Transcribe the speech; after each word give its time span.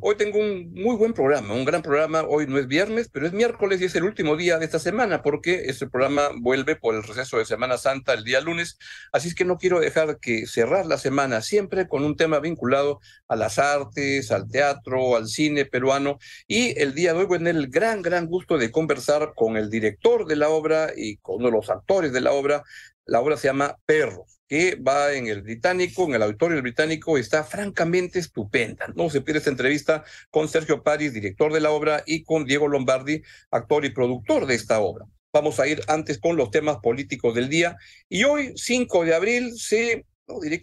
Hoy 0.00 0.16
tengo 0.16 0.38
un 0.38 0.72
muy 0.72 0.96
buen 0.96 1.12
programa, 1.12 1.52
un 1.52 1.66
gran 1.66 1.82
programa. 1.82 2.22
Hoy 2.22 2.46
no 2.46 2.58
es 2.58 2.66
viernes, 2.66 3.10
pero 3.12 3.26
es 3.26 3.34
miércoles 3.34 3.80
y 3.80 3.84
es 3.84 3.94
el 3.94 4.04
último 4.04 4.36
día 4.36 4.58
de 4.58 4.64
esta 4.64 4.78
semana 4.78 5.22
porque 5.22 5.64
este 5.66 5.86
programa 5.86 6.30
vuelve 6.40 6.76
por 6.76 6.94
el 6.94 7.02
receso 7.02 7.36
de 7.36 7.44
Semana 7.44 7.76
Santa 7.76 8.14
el 8.14 8.24
día 8.24 8.40
lunes. 8.40 8.78
Así 9.12 9.28
es 9.28 9.34
que 9.34 9.44
no 9.44 9.58
quiero 9.58 9.80
dejar 9.80 10.18
que 10.18 10.46
cerrar 10.46 10.86
la 10.86 10.96
semana 10.96 11.42
siempre 11.42 11.88
con 11.88 12.04
un 12.04 12.16
tema 12.16 12.40
vinculado 12.40 13.00
a 13.28 13.36
las 13.36 13.58
artes, 13.58 14.32
al 14.32 14.48
teatro, 14.48 15.14
al 15.14 15.28
cine 15.28 15.66
peruano. 15.66 16.18
Y 16.48 16.76
el 16.80 16.94
día 16.94 17.12
de 17.12 17.20
hoy 17.20 17.26
voy 17.26 17.36
a 17.36 17.38
tener 17.40 17.56
el 17.56 17.68
gran, 17.68 18.00
gran 18.00 18.26
gusto 18.26 18.56
de 18.56 18.72
conversar 18.72 19.34
con 19.36 19.58
el 19.58 19.68
director 19.68 20.24
de 20.26 20.36
la 20.36 20.48
obra 20.48 20.92
y 20.96 21.18
con 21.18 21.36
uno 21.36 21.46
de 21.46 21.52
los 21.52 21.68
actores 21.68 22.14
de 22.14 22.22
la 22.22 22.32
obra, 22.32 22.62
la 23.04 23.20
obra 23.20 23.36
se 23.36 23.48
llama 23.48 23.76
Perros, 23.84 24.31
que 24.52 24.74
va 24.74 25.14
en 25.14 25.28
el 25.28 25.40
británico, 25.40 26.04
en 26.04 26.12
el 26.12 26.22
auditorio 26.24 26.56
del 26.56 26.62
británico, 26.62 27.16
está 27.16 27.42
francamente 27.42 28.18
estupenda. 28.18 28.84
No 28.94 29.08
se 29.08 29.22
pierde 29.22 29.38
esta 29.38 29.48
entrevista 29.48 30.04
con 30.28 30.46
Sergio 30.46 30.82
París, 30.82 31.14
director 31.14 31.54
de 31.54 31.60
la 31.60 31.70
obra, 31.70 32.02
y 32.04 32.22
con 32.22 32.44
Diego 32.44 32.68
Lombardi, 32.68 33.22
actor 33.50 33.86
y 33.86 33.94
productor 33.94 34.44
de 34.44 34.54
esta 34.54 34.80
obra. 34.80 35.06
Vamos 35.32 35.58
a 35.58 35.66
ir 35.66 35.80
antes 35.88 36.18
con 36.18 36.36
los 36.36 36.50
temas 36.50 36.76
políticos 36.82 37.34
del 37.34 37.48
día. 37.48 37.78
Y 38.10 38.24
hoy, 38.24 38.52
5 38.54 39.06
de 39.06 39.14
abril, 39.14 39.54
se, 39.56 40.04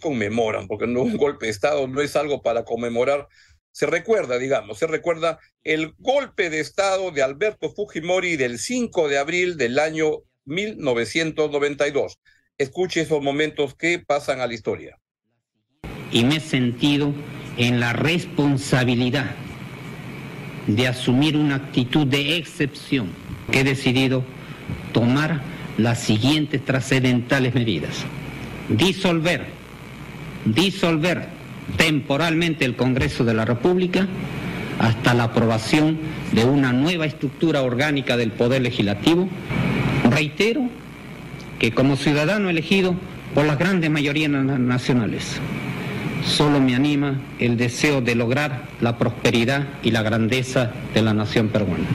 conmemoran, 0.00 0.68
porque 0.68 0.86
no 0.86 1.02
un 1.02 1.16
golpe 1.16 1.46
de 1.46 1.50
Estado 1.50 1.88
no 1.88 2.00
es 2.00 2.14
algo 2.14 2.42
para 2.42 2.64
conmemorar, 2.64 3.26
se 3.72 3.86
recuerda, 3.86 4.38
digamos, 4.38 4.78
se 4.78 4.86
recuerda 4.86 5.40
el 5.64 5.94
golpe 5.98 6.48
de 6.48 6.60
Estado 6.60 7.10
de 7.10 7.24
Alberto 7.24 7.74
Fujimori 7.74 8.36
del 8.36 8.60
5 8.60 9.08
de 9.08 9.18
abril 9.18 9.56
del 9.56 9.80
año 9.80 10.18
1992. 10.44 12.20
Escuche 12.60 13.00
esos 13.00 13.22
momentos 13.22 13.74
que 13.74 14.00
pasan 14.00 14.42
a 14.42 14.46
la 14.46 14.52
historia. 14.52 14.98
Y 16.12 16.24
me 16.24 16.36
he 16.36 16.40
sentido 16.40 17.14
en 17.56 17.80
la 17.80 17.94
responsabilidad 17.94 19.30
de 20.66 20.86
asumir 20.86 21.38
una 21.38 21.54
actitud 21.54 22.06
de 22.06 22.36
excepción 22.36 23.12
que 23.50 23.60
he 23.60 23.64
decidido 23.64 24.24
tomar 24.92 25.40
las 25.78 26.00
siguientes 26.00 26.62
trascendentales 26.62 27.54
medidas. 27.54 28.04
Disolver, 28.68 29.46
disolver 30.44 31.28
temporalmente 31.78 32.66
el 32.66 32.76
Congreso 32.76 33.24
de 33.24 33.32
la 33.32 33.46
República 33.46 34.06
hasta 34.78 35.14
la 35.14 35.24
aprobación 35.24 35.98
de 36.32 36.44
una 36.44 36.74
nueva 36.74 37.06
estructura 37.06 37.62
orgánica 37.62 38.18
del 38.18 38.32
Poder 38.32 38.60
Legislativo 38.60 39.30
Reitero 40.10 40.68
que 41.60 41.72
como 41.72 41.96
ciudadano 41.96 42.48
elegido 42.50 42.96
por 43.34 43.44
las 43.44 43.58
grandes 43.58 43.90
mayorías 43.90 44.30
nacionales, 44.30 45.38
solo 46.24 46.58
me 46.58 46.74
anima 46.74 47.20
el 47.38 47.56
deseo 47.56 48.00
de 48.00 48.14
lograr 48.14 48.66
la 48.80 48.98
prosperidad 48.98 49.68
y 49.82 49.90
la 49.90 50.02
grandeza 50.02 50.72
de 50.94 51.02
la 51.02 51.14
nación 51.14 51.48
peruana. 51.48 51.86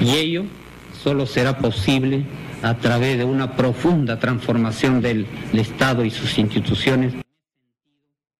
Y 0.00 0.16
ello 0.16 0.44
solo 1.02 1.26
será 1.26 1.58
posible 1.58 2.24
a 2.62 2.78
través 2.78 3.18
de 3.18 3.24
una 3.24 3.56
profunda 3.56 4.18
transformación 4.18 5.02
del, 5.02 5.26
Estado 5.52 6.04
y 6.04 6.10
sus 6.10 6.38
instituciones. 6.38 7.14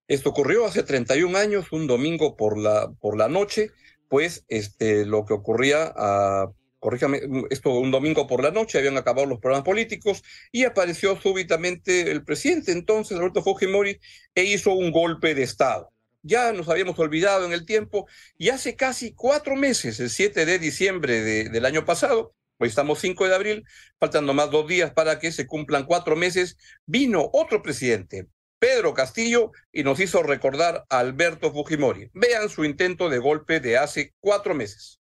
Esto 0.06 0.30
ocurrió 0.30 0.64
hace 0.64 0.84
31 0.84 1.36
años, 1.36 1.66
un 1.72 1.88
domingo 1.88 2.36
por 2.36 2.56
la, 2.56 2.90
por 3.00 3.18
la 3.18 3.28
noche, 3.28 3.72
pues 4.08 4.44
este, 4.48 5.04
lo 5.04 5.26
que 5.26 5.34
ocurría 5.34 5.92
a 5.94 6.52
corríjame, 6.78 7.20
esto 7.50 7.70
un 7.70 7.90
domingo 7.90 8.26
por 8.26 8.42
la 8.42 8.50
noche, 8.50 8.78
habían 8.78 8.96
acabado 8.96 9.26
los 9.26 9.40
programas 9.40 9.64
políticos 9.64 10.22
y 10.52 10.64
apareció 10.64 11.20
súbitamente 11.20 12.10
el 12.10 12.24
presidente 12.24 12.72
entonces, 12.72 13.16
Alberto 13.18 13.42
Fujimori, 13.42 14.00
e 14.34 14.44
hizo 14.44 14.72
un 14.72 14.92
golpe 14.92 15.34
de 15.34 15.42
Estado. 15.42 15.92
Ya 16.22 16.52
nos 16.52 16.68
habíamos 16.68 16.98
olvidado 16.98 17.46
en 17.46 17.52
el 17.52 17.64
tiempo 17.64 18.06
y 18.36 18.50
hace 18.50 18.76
casi 18.76 19.14
cuatro 19.14 19.56
meses, 19.56 20.00
el 20.00 20.10
7 20.10 20.46
de 20.46 20.58
diciembre 20.58 21.22
del 21.48 21.64
año 21.64 21.84
pasado, 21.84 22.34
hoy 22.58 22.68
estamos 22.68 22.98
5 23.00 23.28
de 23.28 23.34
abril, 23.34 23.64
faltando 23.98 24.34
más 24.34 24.50
dos 24.50 24.66
días 24.66 24.92
para 24.92 25.18
que 25.18 25.32
se 25.32 25.46
cumplan 25.46 25.86
cuatro 25.86 26.16
meses, 26.16 26.56
vino 26.86 27.30
otro 27.32 27.62
presidente, 27.62 28.26
Pedro 28.58 28.94
Castillo, 28.94 29.52
y 29.72 29.84
nos 29.84 30.00
hizo 30.00 30.22
recordar 30.22 30.84
a 30.90 30.98
Alberto 30.98 31.52
Fujimori. 31.52 32.10
Vean 32.12 32.48
su 32.48 32.64
intento 32.64 33.08
de 33.08 33.18
golpe 33.18 33.60
de 33.60 33.78
hace 33.78 34.14
cuatro 34.18 34.54
meses. 34.54 34.97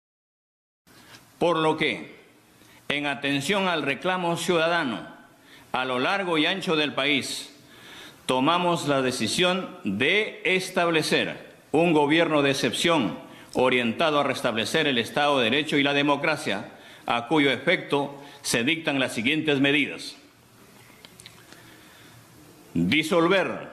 Por 1.39 1.59
lo 1.59 1.77
que, 1.77 2.17
en 2.89 3.07
atención 3.07 3.69
al 3.69 3.83
reclamo 3.83 4.37
ciudadano 4.37 5.07
a 5.73 5.85
lo 5.85 5.99
largo 5.99 6.39
y 6.39 6.47
ancho 6.47 6.77
del 6.77 6.95
país, 6.95 7.55
tomamos 8.25 8.89
la 8.89 9.03
decisión 9.03 9.69
de 9.85 10.41
establecer 10.45 11.55
un 11.73 11.93
gobierno 11.93 12.43
de 12.43 12.53
excepción 12.53 13.19
orientado 13.53 14.21
a 14.21 14.25
restablecer 14.25 14.87
el 14.87 14.99
Estado 14.99 15.39
de 15.39 15.51
Derecho 15.51 15.77
y 15.77 15.83
la 15.83 15.93
democracia, 15.93 16.73
a 17.07 17.27
cuyo 17.29 17.51
efecto 17.51 18.23
se 18.43 18.65
dictan 18.65 18.99
las 18.99 19.13
siguientes 19.13 19.61
medidas. 19.61 20.17
Disolver 22.75 23.69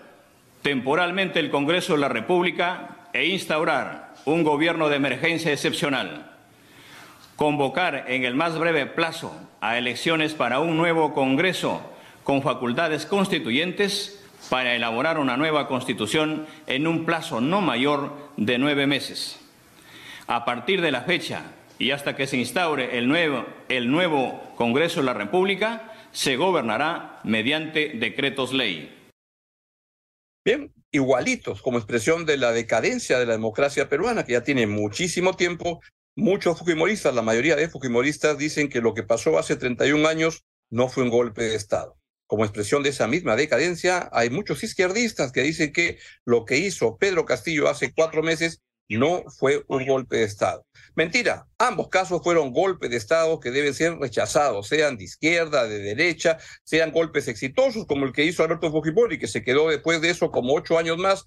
temporalmente 0.62 1.40
el 1.40 1.50
Congreso 1.50 1.94
de 1.94 2.00
la 2.00 2.09
República 2.09 3.07
e 3.13 3.25
instaurar 3.28 4.13
un 4.25 4.44
gobierno 4.44 4.90
de 4.90 4.96
emergencia 4.97 5.52
excepcional 5.52 6.32
convocar 7.43 8.05
en 8.07 8.23
el 8.23 8.35
más 8.35 8.57
breve 8.57 8.85
plazo 8.85 9.35
a 9.59 9.77
elecciones 9.77 10.33
para 10.33 10.61
un 10.61 10.77
nuevo 10.77 11.13
Congreso 11.13 11.81
con 12.23 12.41
facultades 12.41 13.05
constituyentes 13.05 14.23
para 14.49 14.75
elaborar 14.75 15.19
una 15.19 15.35
nueva 15.35 15.67
Constitución 15.67 16.47
en 16.67 16.87
un 16.87 17.03
plazo 17.03 17.41
no 17.41 17.59
mayor 17.59 18.13
de 18.37 18.57
nueve 18.57 18.87
meses. 18.87 19.41
A 20.27 20.45
partir 20.45 20.79
de 20.79 20.93
la 20.93 21.01
fecha 21.01 21.41
y 21.77 21.91
hasta 21.91 22.15
que 22.15 22.27
se 22.27 22.37
instaure 22.37 22.97
el 22.97 23.09
nuevo, 23.09 23.45
el 23.67 23.91
nuevo 23.91 24.41
Congreso 24.55 25.01
de 25.01 25.07
la 25.07 25.13
República, 25.13 25.91
se 26.13 26.37
gobernará 26.37 27.19
mediante 27.25 27.89
decretos 27.95 28.53
ley. 28.53 28.89
Bien, 30.45 30.73
igualitos 30.93 31.61
como 31.61 31.77
expresión 31.77 32.25
de 32.25 32.37
la 32.37 32.53
decadencia 32.53 33.19
de 33.19 33.25
la 33.25 33.33
democracia 33.33 33.89
peruana, 33.89 34.23
que 34.23 34.31
ya 34.31 34.43
tiene 34.45 34.65
muchísimo 34.65 35.33
tiempo 35.33 35.81
Muchos 36.16 36.59
fujimoristas, 36.59 37.16
la 37.16 37.24
mayoría 37.24 37.56
de 37.56 37.69
fujimoristas, 37.69 38.38
dicen 38.38 38.69
que 38.69 38.81
lo 38.81 38.94
que 38.94 39.01
pasó 39.01 39.40
hace 39.40 39.56
31 39.56 40.07
años 40.07 40.44
no 40.69 40.88
fue 40.88 41.03
un 41.03 41.09
golpe 41.09 41.41
de 41.41 41.56
Estado. 41.56 41.97
Como 42.28 42.46
expresión 42.46 42.84
de 42.84 42.90
esa 42.90 43.07
misma 43.07 43.35
decadencia, 43.35 44.09
hay 44.13 44.29
muchos 44.29 44.63
izquierdistas 44.63 45.31
que 45.31 45.41
dicen 45.41 45.73
que 45.73 45.97
lo 46.23 46.46
que 46.46 46.57
hizo 46.57 46.97
Pedro 46.97 47.25
Castillo 47.25 47.68
hace 47.68 47.94
cuatro 47.94 48.22
meses 48.22 48.62
no 48.90 49.23
fue 49.40 49.63
un 49.68 49.88
golpe 49.88 50.18
de 50.18 50.23
Estado. 50.25 50.66
Mentira, 50.94 51.47
ambos 51.57 51.90
casos 51.90 52.22
fueron 52.22 52.53
golpes 52.53 52.91
de 52.91 52.97
Estado 52.97 53.40
que 53.40 53.50
deben 53.50 53.73
ser 53.73 53.97
rechazados, 53.97 54.68
sean 54.68 54.97
de 54.97 55.06
izquierda, 55.06 55.68
de 55.68 55.79
derecha, 55.79 56.38
sean 56.63 56.91
golpes 56.91 57.28
exitosos 57.28 57.88
como 57.88 58.06
el 58.06 58.13
que 58.13 58.25
hizo 58.25 58.44
Alberto 58.44 58.69
Fujimori, 58.72 59.18
que 59.18 59.28
se 59.28 59.44
quedó 59.44 59.69
después 59.69 60.00
de 60.02 60.12
eso 60.12 60.29
como 60.29 60.53
ocho 60.53 60.78
años 60.78 61.00
más 61.00 61.25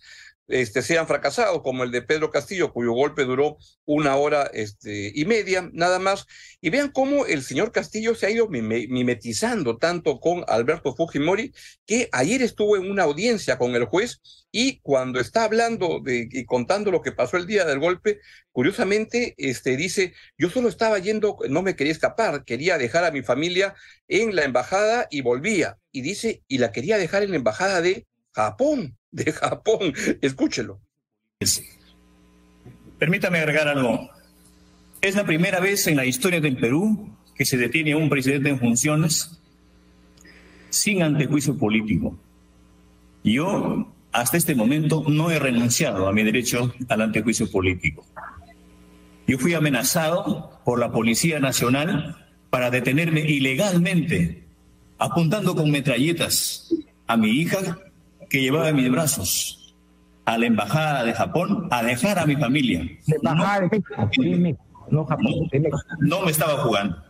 este, 0.48 0.82
sean 0.82 1.06
fracasados, 1.06 1.62
como 1.62 1.84
el 1.84 1.90
de 1.90 2.02
Pedro 2.02 2.30
Castillo, 2.30 2.72
cuyo 2.72 2.92
golpe 2.92 3.24
duró 3.24 3.58
una 3.84 4.16
hora 4.16 4.50
este, 4.52 5.12
y 5.14 5.24
media, 5.24 5.68
nada 5.72 5.98
más. 5.98 6.26
Y 6.60 6.70
vean 6.70 6.90
cómo 6.90 7.26
el 7.26 7.42
señor 7.42 7.72
Castillo 7.72 8.14
se 8.14 8.26
ha 8.26 8.30
ido 8.30 8.48
mimetizando 8.48 9.78
tanto 9.78 10.20
con 10.20 10.44
Alberto 10.48 10.94
Fujimori, 10.94 11.52
que 11.86 12.08
ayer 12.12 12.42
estuvo 12.42 12.76
en 12.76 12.90
una 12.90 13.04
audiencia 13.04 13.58
con 13.58 13.74
el 13.74 13.84
juez 13.84 14.20
y 14.52 14.80
cuando 14.80 15.20
está 15.20 15.44
hablando 15.44 16.00
de, 16.02 16.28
y 16.30 16.44
contando 16.44 16.90
lo 16.90 17.02
que 17.02 17.12
pasó 17.12 17.36
el 17.36 17.46
día 17.46 17.64
del 17.64 17.78
golpe, 17.78 18.20
curiosamente 18.52 19.34
este, 19.36 19.76
dice, 19.76 20.14
yo 20.38 20.48
solo 20.48 20.68
estaba 20.68 20.98
yendo, 20.98 21.36
no 21.50 21.62
me 21.62 21.76
quería 21.76 21.92
escapar, 21.92 22.44
quería 22.44 22.78
dejar 22.78 23.04
a 23.04 23.10
mi 23.10 23.22
familia 23.22 23.74
en 24.08 24.34
la 24.34 24.44
embajada 24.44 25.08
y 25.10 25.20
volvía. 25.20 25.76
Y 25.92 26.02
dice, 26.02 26.42
y 26.48 26.58
la 26.58 26.72
quería 26.72 26.98
dejar 26.98 27.22
en 27.22 27.30
la 27.30 27.36
embajada 27.36 27.82
de 27.82 28.06
Japón 28.32 28.96
de 29.16 29.32
Japón. 29.32 29.92
Escúchelo. 30.20 30.78
Permítame 32.98 33.38
agregar 33.38 33.68
algo. 33.68 34.10
Es 35.00 35.14
la 35.16 35.24
primera 35.24 35.60
vez 35.60 35.86
en 35.86 35.96
la 35.96 36.04
historia 36.04 36.40
del 36.40 36.56
Perú 36.56 37.10
que 37.34 37.44
se 37.44 37.56
detiene 37.56 37.92
a 37.92 37.96
un 37.96 38.08
presidente 38.08 38.48
en 38.48 38.58
funciones 38.58 39.40
sin 40.70 41.02
antejuicio 41.02 41.56
político. 41.56 42.18
Yo, 43.24 43.92
hasta 44.12 44.36
este 44.36 44.54
momento, 44.54 45.04
no 45.08 45.30
he 45.30 45.38
renunciado 45.38 46.08
a 46.08 46.12
mi 46.12 46.22
derecho 46.22 46.74
al 46.88 47.02
antejuicio 47.02 47.50
político. 47.50 48.06
Yo 49.26 49.38
fui 49.38 49.54
amenazado 49.54 50.60
por 50.64 50.78
la 50.78 50.92
Policía 50.92 51.40
Nacional 51.40 52.24
para 52.50 52.70
detenerme 52.70 53.20
ilegalmente, 53.20 54.44
apuntando 54.98 55.54
con 55.54 55.70
metralletas 55.70 56.72
a 57.06 57.16
mi 57.16 57.30
hija 57.30 57.78
que 58.28 58.40
llevaba 58.40 58.68
en 58.68 58.76
mis 58.76 58.90
brazos 58.90 59.74
a 60.24 60.36
la 60.38 60.46
embajada 60.46 61.04
de 61.04 61.14
Japón 61.14 61.68
a 61.70 61.82
dejar 61.82 62.18
a 62.18 62.26
mi 62.26 62.36
familia. 62.36 62.82
no 63.22 65.04
Japón, 65.04 65.50
No 66.00 66.22
me 66.22 66.30
estaba 66.30 66.58
jugando. 66.58 67.02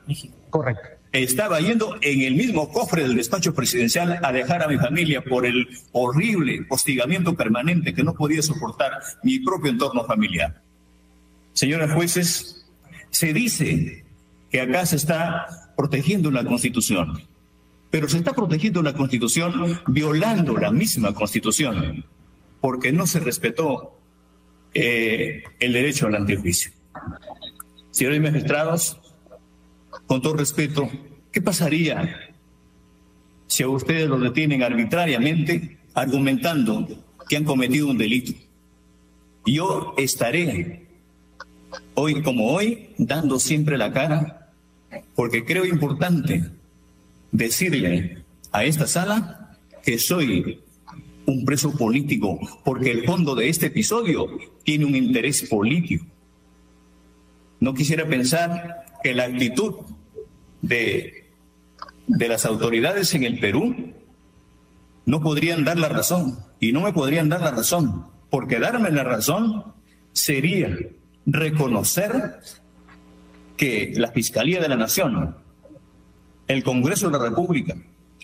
Correcto. 0.51 0.89
Estaba 1.13 1.61
yendo 1.61 1.97
en 2.03 2.21
el 2.21 2.35
mismo 2.35 2.69
cofre 2.71 3.03
del 3.03 3.17
despacho 3.17 3.55
presidencial 3.55 4.19
a 4.23 4.33
dejar 4.33 4.63
a 4.63 4.69
mi 4.69 4.77
familia 4.77 5.23
por 5.23 5.47
el 5.47 5.67
horrible 5.93 6.67
hostigamiento 6.69 7.35
permanente 7.35 7.95
que 7.95 8.05
no 8.05 8.15
podía 8.15 8.43
soportar 8.43 8.93
mi 9.23 9.39
propio 9.39 9.71
entorno 9.71 10.05
familiar. 10.05 10.61
Señores 11.55 11.91
jueces, 11.93 12.67
se 13.09 13.33
dice 13.33 14.05
que 14.51 14.61
acá 14.61 14.85
se 14.85 14.97
está 14.97 15.47
protegiendo 15.75 16.31
la 16.31 16.45
Constitución, 16.45 17.23
pero 17.91 18.09
se 18.09 18.19
está 18.19 18.33
protegiendo 18.33 18.83
la 18.83 18.93
Constitución 18.93 19.81
violando 19.87 20.57
la 20.57 20.71
misma 20.71 21.15
Constitución, 21.15 22.05
porque 22.61 22.93
no 22.93 23.07
se 23.07 23.21
respetó 23.21 23.99
eh, 24.75 25.45
el 25.59 25.73
derecho 25.73 26.07
al 26.07 26.17
antejuicio. 26.17 26.73
Señores 27.91 28.21
magistrados, 28.21 28.99
con 30.07 30.21
todo 30.21 30.35
respeto, 30.35 30.91
¿qué 31.33 31.41
pasaría 31.41 32.21
si 33.47 33.65
ustedes 33.65 34.09
los 34.09 34.21
detienen 34.21 34.63
arbitrariamente 34.63 35.79
argumentando 35.95 36.87
que 37.29 37.37
han 37.37 37.45
cometido 37.45 37.89
un 37.89 37.99
delito? 37.99 38.33
Yo 39.47 39.95
estaré 39.97 40.87
hoy 41.95 42.23
como 42.23 42.53
hoy 42.53 42.91
dando 42.99 43.39
siempre 43.39 43.79
la 43.79 43.93
cara 43.93 44.53
porque 45.15 45.45
creo 45.45 45.65
importante 45.65 46.45
decirle 47.33 48.25
a 48.53 48.65
esta 48.65 48.87
sala 48.87 49.59
que 49.83 49.99
soy 49.99 50.61
un 51.27 51.45
preso 51.45 51.73
político 51.73 52.39
porque 52.65 52.91
el 52.91 53.05
fondo 53.05 53.35
de 53.35 53.49
este 53.49 53.67
episodio 53.67 54.29
tiene 54.65 54.85
un 54.85 54.95
interés 54.95 55.43
político. 55.43 56.07
No 57.61 57.75
quisiera 57.75 58.07
pensar 58.07 58.85
que 59.03 59.15
la 59.15 59.25
actitud 59.25 59.75
de, 60.63 61.31
de 62.07 62.29
las 62.29 62.47
autoridades 62.47 63.15
en 63.15 63.25
el 63.25 63.39
Perú 63.39 63.75
no 65.05 65.21
podrían 65.21 65.65
dar 65.65 65.79
la 65.79 65.89
razón 65.89 66.39
y 66.61 66.73
no 66.73 66.83
me 66.83 66.93
podrían 66.93 67.29
dar 67.29 67.41
la 67.41 67.53
razón, 67.53 68.07
porque 68.31 68.59
darme 68.59 68.91
la 68.91 69.05
razón 69.05 69.75
sería 70.13 70.77
reconocer 71.27 72.39
que 73.57 73.93
la 73.97 74.13
Fiscalía 74.13 74.61
de 74.61 74.69
la 74.69 74.77
Nación, 74.77 75.37
el 76.49 76.63
Congreso 76.63 77.11
de 77.11 77.19
la 77.19 77.25
República, 77.25 77.75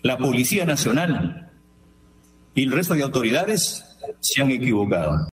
la 0.02 0.16
Policía 0.16 0.64
Nacional 0.64 1.50
y 2.54 2.64
el 2.64 2.72
resto 2.72 2.94
de 2.94 3.02
autoridades 3.02 3.84
se 4.20 4.42
han 4.42 4.50
equivocado. 4.50 5.28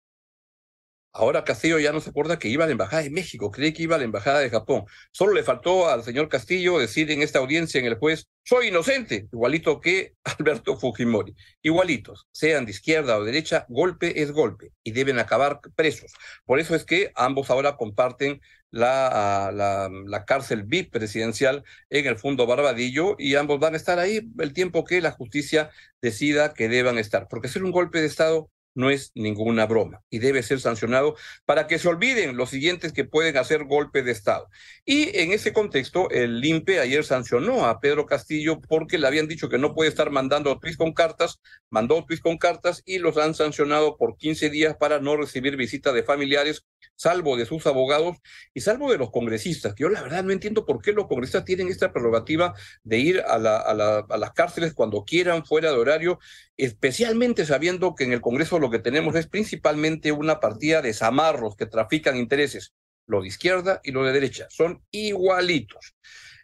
Ahora 1.12 1.44
Castillo 1.44 1.80
ya 1.80 1.92
no 1.92 2.02
se 2.02 2.12
acuerda 2.12 2.40
que 2.40 2.50
iba 2.50 2.64
a 2.64 2.68
la 2.68 2.72
Embajada 2.72 3.02
de 3.02 3.10
México, 3.10 3.52
cree 3.52 3.74
que 3.74 3.84
iba 3.84 3.96
a 3.96 4.00
la 4.00 4.06
Embajada 4.06 4.40
de 4.40 4.50
Japón. 4.50 4.86
Solo 5.12 5.34
le 5.34 5.44
faltó 5.44 5.90
al 5.90 6.04
señor 6.04 6.30
Castillo 6.30 6.78
decir 6.78 7.12
en 7.12 7.22
esta 7.22 7.40
audiencia 7.40 7.80
en 7.80 7.88
el 7.88 7.96
juez, 7.96 8.28
soy 8.44 8.68
inocente, 8.68 9.28
igualito 9.32 9.82
que 9.82 10.14
Alberto 10.24 10.78
Fujimori. 10.78 11.36
Igualitos, 11.62 12.28
sean 12.32 12.66
de 12.66 12.72
izquierda 12.72 13.18
o 13.18 13.24
derecha, 13.24 13.66
golpe 13.70 14.22
es 14.22 14.32
golpe 14.32 14.72
y 14.84 14.92
deben 14.92 15.20
acabar 15.20 15.60
presos. 15.76 16.14
Por 16.46 16.60
eso 16.60 16.76
es 16.76 16.86
que 16.86 17.12
ambos 17.16 17.50
ahora 17.50 17.76
comparten 17.76 18.40
la, 18.71 19.51
la, 19.54 20.25
cárcel 20.25 20.63
VIP 20.63 20.92
presidencial 20.92 21.63
en 21.89 22.06
el 22.07 22.18
Fondo 22.18 22.45
Barbadillo 22.45 23.16
y 23.18 23.36
ambos 23.36 23.60
van 23.60 23.74
a 23.74 23.77
estar 23.77 24.00
ahí 24.00 24.21
el 24.39 24.54
tiempo 24.54 24.86
que 24.86 25.01
la 25.01 25.12
justicia 25.12 25.71
decida 26.01 26.54
que 26.54 26.69
deban 26.69 26.98
estar. 26.98 27.27
Porque 27.30 27.48
ser 27.48 27.63
un 27.63 27.71
golpe 27.71 28.00
de 28.00 28.07
Estado 28.07 28.50
no 28.80 28.90
es 28.90 29.12
ninguna 29.14 29.66
broma 29.66 30.02
y 30.10 30.20
debe 30.20 30.42
ser 30.42 30.62
sancionado 30.62 31.16
para 31.46 31.68
que 31.68 31.78
se 31.80 31.90
olviden 31.90 32.38
los 32.38 32.50
siguientes 32.50 32.94
que 32.94 33.04
pueden 33.04 33.36
hacer 33.38 33.66
golpe 33.66 34.04
de 34.04 34.12
Estado. 34.12 34.48
Y 34.86 35.18
en 35.20 35.34
ese 35.34 35.52
contexto, 35.52 36.10
el 36.12 36.44
INPE 36.44 36.80
ayer 36.80 37.04
sancionó 37.04 37.66
a 37.66 37.81
Pedro 37.81 38.06
Castillo 38.06 38.62
porque 38.62 38.98
le 38.98 39.08
habían 39.08 39.28
dicho 39.28 39.50
que 39.50 39.58
no 39.58 39.76
puede 39.76 39.90
estar 39.90 40.12
mandando 40.12 40.58
tweets 40.60 40.78
con 40.78 40.94
cartas, 40.94 41.40
mandó 41.70 42.06
tweets 42.06 42.22
con 42.22 42.38
cartas 42.38 42.81
y 42.86 43.00
los 43.00 43.18
han 43.18 43.36
sancionado 43.36 43.98
por 43.98 44.16
15 44.16 44.50
días 44.50 44.78
para 44.80 45.00
no 45.00 45.18
recibir 45.18 45.58
visita 45.58 45.92
de 45.92 46.04
familiares 46.04 46.64
salvo 47.00 47.38
de 47.38 47.46
sus 47.46 47.66
abogados 47.66 48.18
y 48.54 48.60
salvo 48.60 48.92
de 48.92 48.98
los 48.98 49.10
congresistas, 49.10 49.74
yo 49.78 49.88
la 49.88 50.02
verdad 50.02 50.22
no 50.22 50.34
entiendo 50.34 50.66
por 50.66 50.81
qué 50.81 50.92
los 50.92 51.08
congresistas 51.08 51.46
tienen 51.46 51.70
esta 51.70 51.94
prerrogativa 51.94 52.54
de 52.84 53.00
ir 53.00 53.22
a, 53.22 53.38
la, 53.38 53.58
a, 53.58 53.74
la, 53.74 54.06
las 54.18 54.34
cárceles 54.34 54.74
cuando 54.74 55.06
quieran, 55.06 55.46
fuera 55.46 55.72
de 55.72 55.78
horario, 55.78 56.20
especialmente 56.58 57.46
sabiendo 57.46 57.96
que 57.96 58.04
en 58.04 58.12
el 58.12 58.20
Congreso 58.20 58.60
lo 58.60 58.69
que 58.69 58.80
tenemos 58.80 59.16
es 59.16 59.27
principalmente 59.27 60.12
una 60.12 60.39
partida 60.39 60.81
de 60.81 60.94
zamarros 60.94 61.56
que 61.56 61.66
trafican 61.66 62.18
intereses, 62.18 62.74
lo 63.06 63.21
de 63.21 63.27
izquierda 63.27 63.81
y 63.83 63.92
lo 63.92 64.04
de 64.06 64.13
derecha, 64.13 64.48
son 64.50 64.83
igualitos. 64.92 65.95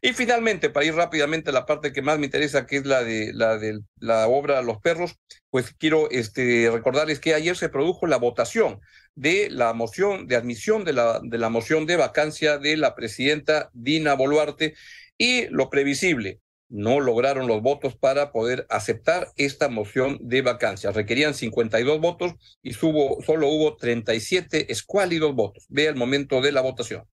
Y 0.01 0.13
finalmente, 0.13 0.69
para 0.69 0.86
ir 0.86 0.94
rápidamente 0.94 1.50
a 1.50 1.54
la 1.54 1.66
parte 1.66 1.92
que 1.92 2.04
más 2.04 2.19
me 2.19 2.25
interesa, 2.25 2.68
que 2.68 2.77
es 2.77 2.86
la 2.86 3.04
de 3.04 3.31
la, 3.33 3.57
de 3.57 3.81
obra 4.27 4.62
Los 4.62 4.80
Perros, 4.80 5.16
pues 5.50 5.74
quiero 5.74 6.12
este, 6.12 6.69
recordarles 6.72 7.19
que 7.19 7.33
ayer 7.33 7.57
se 7.57 7.69
produjo 7.69 8.06
la 8.06 8.18
votación 8.18 8.81
de 9.16 9.50
la 9.50 9.74
moción 9.74 10.27
de 10.27 10.36
admisión 10.36 10.83
de 10.83 10.94
la, 10.94 11.22
de 11.24 11.38
la 11.39 11.50
moción 11.50 11.88
de 11.88 11.95
vacancia 11.95 12.60
de 12.60 12.77
la 12.77 12.94
presidenta 12.94 13.72
Dina 13.74 14.13
Boluarte 14.13 14.75
y 15.18 15.48
lo 15.48 15.69
previsible, 15.69 16.39
no 16.70 17.00
lograron 17.00 17.48
los 17.48 17.62
votos 17.62 17.96
para 17.96 18.32
poder 18.32 18.66
aceptar 18.70 19.32
esta 19.38 19.70
moción 19.70 20.18
de 20.22 20.42
vacancia. 20.42 20.92
Requerían 20.92 21.34
52 21.34 22.00
votos 22.00 22.34
y 22.62 22.74
solo 22.74 23.48
hubo 23.48 23.76
37 23.78 24.72
escuálidos 24.72 25.36
votos. 25.36 25.66
Vea 25.70 25.90
el 25.90 25.96
momento 25.96 26.42
de 26.42 26.52
la 26.52 26.62
votación. 26.62 27.08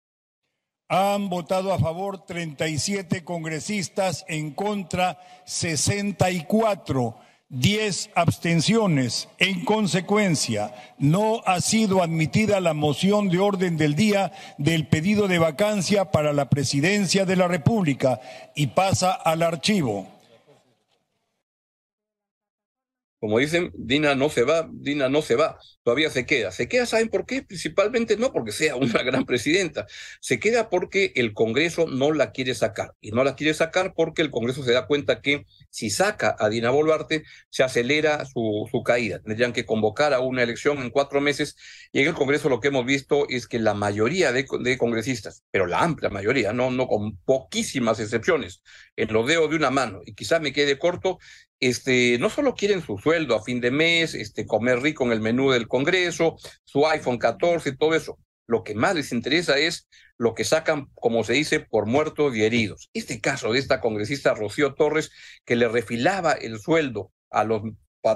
Han 0.88 1.28
votado 1.28 1.72
a 1.72 1.78
favor 1.78 2.26
37 2.26 3.22
congresistas, 3.22 4.24
en 4.26 4.50
contra 4.50 5.20
64, 5.46 7.16
10 7.50 8.10
abstenciones. 8.14 9.28
En 9.38 9.64
consecuencia, 9.64 10.72
no 10.98 11.42
ha 11.46 11.60
sido 11.60 12.02
admitida 12.02 12.60
la 12.60 12.74
moción 12.74 13.28
de 13.28 13.40
orden 13.40 13.76
del 13.76 13.96
día 13.96 14.32
del 14.56 14.86
pedido 14.86 15.26
de 15.26 15.40
vacancia 15.40 16.12
para 16.12 16.32
la 16.32 16.48
presidencia 16.48 17.24
de 17.24 17.36
la 17.36 17.48
República 17.48 18.20
y 18.54 18.68
pasa 18.68 19.12
al 19.12 19.42
archivo. 19.42 20.19
Como 23.20 23.38
dicen, 23.38 23.70
Dina 23.76 24.14
no 24.14 24.30
se 24.30 24.44
va, 24.44 24.68
Dina 24.72 25.10
no 25.10 25.20
se 25.20 25.36
va, 25.36 25.58
todavía 25.82 26.08
se 26.08 26.24
queda. 26.24 26.50
Se 26.52 26.68
queda, 26.68 26.86
¿saben 26.86 27.10
por 27.10 27.26
qué? 27.26 27.42
Principalmente 27.42 28.16
no 28.16 28.32
porque 28.32 28.50
sea 28.50 28.76
una 28.76 29.02
gran 29.02 29.26
presidenta, 29.26 29.86
se 30.20 30.40
queda 30.40 30.70
porque 30.70 31.12
el 31.16 31.34
Congreso 31.34 31.86
no 31.86 32.12
la 32.12 32.32
quiere 32.32 32.54
sacar. 32.54 32.94
Y 33.00 33.10
no 33.10 33.22
la 33.22 33.36
quiere 33.36 33.52
sacar 33.52 33.92
porque 33.94 34.22
el 34.22 34.30
Congreso 34.30 34.64
se 34.64 34.72
da 34.72 34.86
cuenta 34.86 35.20
que 35.20 35.44
si 35.68 35.90
saca 35.90 36.34
a 36.38 36.48
Dina 36.48 36.70
Boluarte, 36.70 37.24
se 37.50 37.62
acelera 37.62 38.24
su, 38.24 38.66
su 38.70 38.82
caída. 38.82 39.20
Tendrían 39.20 39.52
que 39.52 39.66
convocar 39.66 40.14
a 40.14 40.20
una 40.20 40.42
elección 40.42 40.78
en 40.78 40.90
cuatro 40.90 41.20
meses. 41.20 41.56
Y 41.92 42.00
en 42.00 42.08
el 42.08 42.14
Congreso 42.14 42.48
lo 42.48 42.60
que 42.60 42.68
hemos 42.68 42.86
visto 42.86 43.28
es 43.28 43.46
que 43.46 43.58
la 43.58 43.74
mayoría 43.74 44.32
de, 44.32 44.46
de 44.60 44.78
congresistas, 44.78 45.44
pero 45.50 45.66
la 45.66 45.80
amplia 45.80 46.08
mayoría, 46.10 46.52
no, 46.52 46.70
no 46.70 46.86
con 46.86 47.16
poquísimas 47.18 48.00
excepciones, 48.00 48.62
en 48.96 49.12
lo 49.12 49.24
dedo 49.26 49.48
de 49.48 49.56
una 49.56 49.70
mano, 49.70 50.00
y 50.04 50.14
quizá 50.14 50.40
me 50.40 50.52
quede 50.52 50.78
corto, 50.78 51.18
este, 51.60 52.18
no 52.18 52.30
solo 52.30 52.54
quieren 52.54 52.82
su 52.82 52.98
sueldo 52.98 53.36
a 53.36 53.42
fin 53.42 53.60
de 53.60 53.70
mes, 53.70 54.14
este, 54.14 54.46
comer 54.46 54.80
rico 54.80 55.04
en 55.04 55.12
el 55.12 55.20
menú 55.20 55.50
del 55.50 55.68
Congreso, 55.68 56.36
su 56.64 56.86
iPhone 56.86 57.18
14 57.18 57.68
y 57.68 57.76
todo 57.76 57.94
eso. 57.94 58.18
Lo 58.46 58.64
que 58.64 58.74
más 58.74 58.94
les 58.94 59.12
interesa 59.12 59.58
es 59.58 59.88
lo 60.18 60.34
que 60.34 60.44
sacan, 60.44 60.88
como 60.94 61.22
se 61.22 61.34
dice, 61.34 61.60
por 61.60 61.86
muertos 61.86 62.34
y 62.34 62.42
heridos. 62.42 62.90
Este 62.94 63.20
caso 63.20 63.52
de 63.52 63.58
esta 63.58 63.80
congresista 63.80 64.34
Rocío 64.34 64.74
Torres, 64.74 65.10
que 65.44 65.56
le 65.56 65.68
refilaba 65.68 66.32
el 66.32 66.58
sueldo 66.58 67.12
a 67.30 67.44
los 67.44 67.62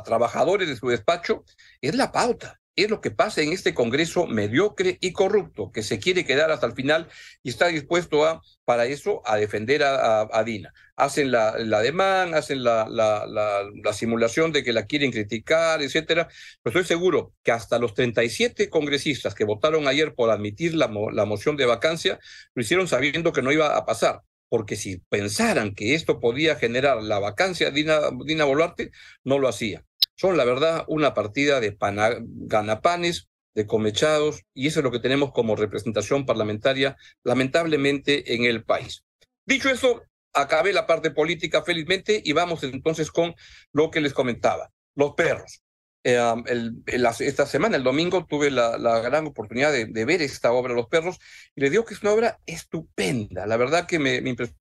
trabajadores 0.04 0.68
de 0.68 0.76
su 0.76 0.88
despacho, 0.88 1.44
es 1.80 1.94
la 1.94 2.10
pauta 2.10 2.60
es 2.76 2.90
lo 2.90 3.00
que 3.00 3.10
pasa 3.10 3.42
en 3.42 3.52
este 3.52 3.74
Congreso 3.74 4.26
mediocre 4.26 4.98
y 5.00 5.12
corrupto, 5.12 5.70
que 5.72 5.82
se 5.82 5.98
quiere 5.98 6.24
quedar 6.24 6.50
hasta 6.50 6.66
el 6.66 6.72
final 6.72 7.08
y 7.42 7.50
está 7.50 7.68
dispuesto 7.68 8.24
a, 8.24 8.42
para 8.64 8.86
eso, 8.86 9.22
a 9.24 9.36
defender 9.36 9.82
a, 9.84 10.42
Dina. 10.44 10.72
Hacen 10.96 11.30
la, 11.30 11.52
demanda, 11.82 12.38
hacen 12.38 12.64
la, 12.64 13.92
simulación 13.92 14.52
de 14.52 14.64
que 14.64 14.72
la 14.72 14.86
quieren 14.86 15.12
criticar, 15.12 15.82
etcétera. 15.82 16.28
Pero 16.62 16.80
estoy 16.80 16.96
seguro 16.96 17.32
que 17.42 17.52
hasta 17.52 17.78
los 17.78 17.94
37 17.94 18.68
congresistas 18.70 19.34
que 19.34 19.44
votaron 19.44 19.86
ayer 19.86 20.14
por 20.14 20.30
admitir 20.30 20.74
la, 20.74 20.90
la 21.12 21.24
moción 21.24 21.56
de 21.56 21.66
vacancia, 21.66 22.18
lo 22.54 22.62
hicieron 22.62 22.88
sabiendo 22.88 23.32
que 23.32 23.42
no 23.42 23.52
iba 23.52 23.76
a 23.76 23.84
pasar 23.84 24.22
porque 24.50 24.76
si 24.76 24.98
pensaran 25.08 25.74
que 25.74 25.94
esto 25.96 26.20
podía 26.20 26.54
generar 26.54 27.02
la 27.02 27.18
vacancia 27.18 27.70
de 27.70 27.72
Dina, 27.72 27.98
Dina 28.24 28.44
Boluarte, 28.44 28.92
no 29.24 29.40
lo 29.40 29.48
hacía 29.48 29.84
son 30.16 30.36
la 30.36 30.44
verdad 30.44 30.84
una 30.88 31.14
partida 31.14 31.60
de 31.60 31.76
ganapanes, 31.78 33.28
de 33.54 33.66
comechados, 33.66 34.42
y 34.52 34.66
eso 34.66 34.80
es 34.80 34.84
lo 34.84 34.90
que 34.90 34.98
tenemos 34.98 35.32
como 35.32 35.56
representación 35.56 36.26
parlamentaria, 36.26 36.96
lamentablemente, 37.22 38.34
en 38.34 38.44
el 38.44 38.64
país. 38.64 39.04
Dicho 39.46 39.70
eso, 39.70 40.02
acabé 40.32 40.72
la 40.72 40.86
parte 40.86 41.10
política 41.10 41.62
felizmente 41.62 42.20
y 42.24 42.32
vamos 42.32 42.62
entonces 42.64 43.10
con 43.10 43.34
lo 43.72 43.90
que 43.90 44.00
les 44.00 44.12
comentaba, 44.12 44.70
los 44.94 45.14
perros. 45.14 45.62
esta 46.02 47.46
semana, 47.46 47.76
el 47.76 47.84
domingo, 47.84 48.26
tuve 48.26 48.50
la, 48.50 48.76
gran 49.00 49.26
oportunidad 49.26 49.72
de, 49.72 50.04
ver 50.04 50.20
esta 50.20 50.52
obra, 50.52 50.74
Los 50.74 50.88
Perros, 50.88 51.18
y 51.54 51.60
le 51.60 51.70
digo 51.70 51.84
que 51.84 51.94
es 51.94 52.02
una 52.02 52.12
obra 52.12 52.40
estupenda. 52.44 53.46
La 53.46 53.56
verdad 53.56 53.86
que 53.86 53.98
me, 53.98 54.16
impresionó 54.16 54.58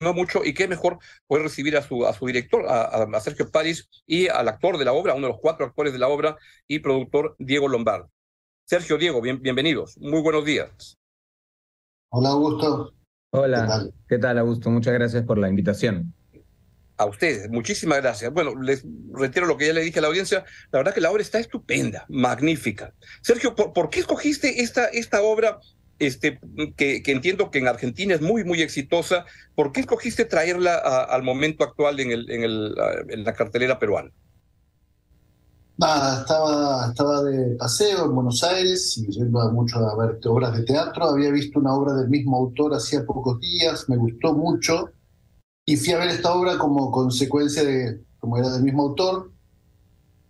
mucho 0.00 0.44
y 0.44 0.54
qué 0.54 0.66
mejor 0.66 0.98
poder 1.26 1.44
recibir 1.44 1.76
a 1.76 1.82
su, 1.82 2.06
a 2.06 2.14
su 2.14 2.26
director, 2.26 2.64
a, 2.66 3.20
Sergio 3.20 3.50
París, 3.50 3.88
y 4.06 4.28
al 4.28 4.48
actor 4.48 4.78
de 4.78 4.84
la 4.84 4.92
obra, 4.92 5.14
uno 5.14 5.26
de 5.26 5.32
los 5.32 5.40
cuatro 5.40 5.66
actores 5.66 5.92
de 5.92 5.98
la 5.98 6.08
obra, 6.08 6.36
y 6.66 6.78
productor 6.78 7.36
Diego 7.38 7.68
Lombard. 7.68 8.06
Sergio, 8.64 8.96
Diego, 8.96 9.20
bienvenidos. 9.20 9.98
Muy 9.98 10.22
buenos 10.22 10.44
días. 10.44 10.96
Hola, 12.10 12.30
Augusto. 12.30 12.94
Hola, 13.32 13.88
¿qué 14.08 14.18
tal, 14.18 14.38
Augusto? 14.38 14.70
Muchas 14.70 14.94
gracias 14.94 15.24
por 15.24 15.38
la 15.38 15.48
invitación 15.48 16.14
a 16.96 17.04
ustedes. 17.06 17.50
Muchísimas 17.50 18.00
gracias. 18.00 18.32
Bueno, 18.32 18.54
les 18.60 18.84
retiro 19.12 19.46
lo 19.46 19.56
que 19.56 19.66
ya 19.66 19.72
le 19.72 19.82
dije 19.82 19.98
a 19.98 20.02
la 20.02 20.08
audiencia. 20.08 20.44
La 20.70 20.78
verdad 20.78 20.94
que 20.94 21.00
la 21.00 21.10
obra 21.10 21.22
está 21.22 21.38
estupenda, 21.38 22.06
magnífica. 22.08 22.94
Sergio, 23.22 23.54
¿por, 23.54 23.90
qué 23.90 24.00
escogiste 24.00 24.62
esta, 24.62 24.86
esta 24.86 25.22
obra 25.22 25.60
este, 26.00 26.40
que, 26.76 27.02
que, 27.02 27.12
entiendo 27.12 27.50
que 27.50 27.58
en 27.58 27.68
Argentina 27.68 28.14
es 28.14 28.20
muy, 28.20 28.42
muy 28.42 28.62
exitosa? 28.62 29.26
¿Por 29.54 29.70
qué 29.70 29.80
escogiste 29.80 30.24
traerla 30.24 30.76
al 30.76 31.22
momento 31.22 31.62
actual 31.62 32.00
en, 32.00 32.10
el, 32.10 32.30
en, 32.30 32.42
el, 32.42 32.74
en 33.08 33.24
la 33.24 33.34
cartelera 33.34 33.78
peruana? 33.78 34.10
Nada, 35.76 36.20
estaba, 36.20 36.88
estaba 36.88 37.22
de 37.22 37.56
paseo 37.56 38.06
en 38.06 38.14
Buenos 38.14 38.42
Aires 38.42 38.98
y 38.98 39.06
yendo 39.12 39.50
mucho 39.52 39.78
a 39.78 39.96
ver 39.96 40.18
obras 40.26 40.56
de 40.56 40.64
teatro. 40.64 41.04
Había 41.04 41.30
visto 41.30 41.58
una 41.58 41.74
obra 41.74 41.94
del 41.94 42.08
mismo 42.08 42.36
autor 42.36 42.74
hacía 42.74 43.04
pocos 43.04 43.38
días, 43.40 43.88
me 43.88 43.96
gustó 43.96 44.34
mucho 44.34 44.90
y 45.64 45.76
fui 45.76 45.92
a 45.92 45.98
ver 45.98 46.08
esta 46.08 46.34
obra 46.34 46.58
como 46.58 46.90
consecuencia 46.90 47.62
de, 47.62 48.02
como 48.18 48.36
era 48.36 48.50
del 48.50 48.62
mismo 48.62 48.82
autor, 48.82 49.30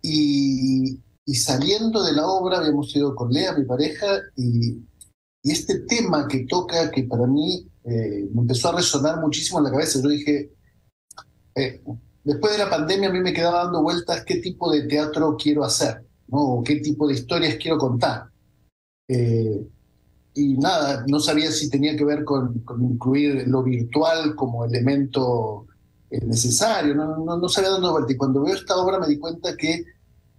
y, 0.01 0.99
y 1.25 1.35
saliendo 1.35 2.03
de 2.03 2.13
la 2.13 2.27
obra 2.27 2.59
habíamos 2.59 2.95
ido 2.95 3.15
con 3.15 3.31
Lea, 3.31 3.53
mi 3.53 3.65
pareja, 3.65 4.07
y, 4.35 4.77
y 5.43 5.51
este 5.51 5.79
tema 5.81 6.27
que 6.27 6.45
toca, 6.45 6.91
que 6.91 7.03
para 7.03 7.25
mí 7.25 7.67
eh, 7.83 8.29
me 8.33 8.41
empezó 8.41 8.69
a 8.69 8.77
resonar 8.77 9.19
muchísimo 9.19 9.59
en 9.59 9.65
la 9.65 9.71
cabeza, 9.71 9.99
yo 10.01 10.09
dije, 10.09 10.51
eh, 11.55 11.81
después 12.23 12.53
de 12.53 12.59
la 12.59 12.69
pandemia 12.69 13.09
a 13.09 13.11
mí 13.11 13.19
me 13.19 13.33
quedaba 13.33 13.63
dando 13.63 13.81
vueltas 13.81 14.23
qué 14.25 14.37
tipo 14.37 14.71
de 14.71 14.83
teatro 14.83 15.35
quiero 15.37 15.63
hacer, 15.63 16.05
¿no? 16.27 16.39
o 16.39 16.63
qué 16.63 16.77
tipo 16.77 17.07
de 17.07 17.15
historias 17.15 17.55
quiero 17.55 17.77
contar. 17.77 18.25
Eh, 19.07 19.67
y 20.33 20.57
nada, 20.57 21.03
no 21.07 21.19
sabía 21.19 21.51
si 21.51 21.69
tenía 21.69 21.95
que 21.97 22.05
ver 22.05 22.23
con, 22.23 22.63
incluir 22.79 23.47
lo 23.47 23.63
virtual 23.63 24.35
como 24.35 24.63
elemento 24.63 25.67
eh, 26.09 26.25
necesario, 26.25 26.95
no, 26.95 27.17
no, 27.17 27.37
no, 27.37 27.49
sabía 27.49 27.69
dónde 27.69 27.89
vuelta. 27.89 28.13
Y 28.13 28.17
cuando 28.17 28.43
veo 28.43 28.55
esta 28.55 28.77
obra 28.77 28.99
me 28.99 29.07
di 29.07 29.17
cuenta 29.17 29.57
que 29.57 29.83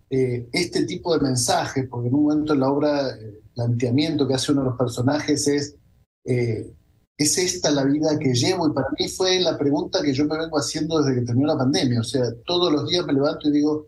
eh, 0.08 0.48
este 0.52 0.84
tipo 0.84 1.16
de 1.16 1.22
mensajes, 1.22 1.86
porque 1.88 2.08
en 2.08 2.14
un 2.14 2.22
momento 2.22 2.54
en 2.54 2.60
la 2.60 2.70
obra 2.70 3.10
el 3.10 3.41
planteamiento 3.54 4.26
que 4.26 4.34
hace 4.34 4.52
uno 4.52 4.62
de 4.62 4.68
los 4.68 4.78
personajes 4.78 5.46
es, 5.48 5.76
eh, 6.24 6.72
¿es 7.16 7.38
esta 7.38 7.70
la 7.70 7.84
vida 7.84 8.18
que 8.18 8.34
llevo? 8.34 8.68
Y 8.68 8.72
para 8.72 8.88
mí 8.98 9.08
fue 9.08 9.40
la 9.40 9.56
pregunta 9.58 10.02
que 10.02 10.12
yo 10.12 10.26
me 10.26 10.38
vengo 10.38 10.58
haciendo 10.58 11.02
desde 11.02 11.20
que 11.20 11.26
terminó 11.26 11.48
la 11.48 11.58
pandemia. 11.58 12.00
O 12.00 12.04
sea, 12.04 12.22
todos 12.44 12.72
los 12.72 12.88
días 12.88 13.06
me 13.06 13.12
levanto 13.12 13.48
y 13.48 13.52
digo, 13.52 13.86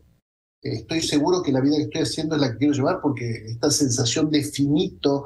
estoy 0.62 1.02
seguro 1.02 1.42
que 1.42 1.52
la 1.52 1.60
vida 1.60 1.76
que 1.76 1.82
estoy 1.82 2.02
haciendo 2.02 2.34
es 2.34 2.40
la 2.40 2.52
que 2.52 2.58
quiero 2.58 2.74
llevar 2.74 3.00
porque 3.02 3.44
esta 3.46 3.70
sensación 3.70 4.30
de 4.30 4.42
finito, 4.42 5.24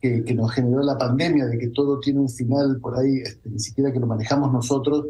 que, 0.00 0.34
nos 0.34 0.52
generó 0.52 0.82
la 0.82 0.98
pandemia, 0.98 1.46
de 1.46 1.58
que 1.58 1.68
todo 1.68 2.00
tiene 2.00 2.20
un 2.20 2.28
final 2.28 2.80
por 2.80 2.98
ahí, 2.98 3.18
este, 3.18 3.48
ni 3.48 3.60
siquiera 3.60 3.92
que 3.92 4.00
lo 4.00 4.06
manejamos 4.06 4.52
nosotros, 4.52 5.06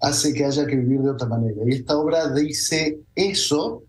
hace 0.00 0.34
que 0.34 0.44
haya 0.44 0.66
que 0.66 0.76
vivir 0.76 1.00
de 1.00 1.10
otra 1.10 1.26
manera. 1.26 1.56
Y 1.66 1.74
esta 1.74 1.96
obra 1.96 2.28
dice 2.34 3.00
eso 3.14 3.84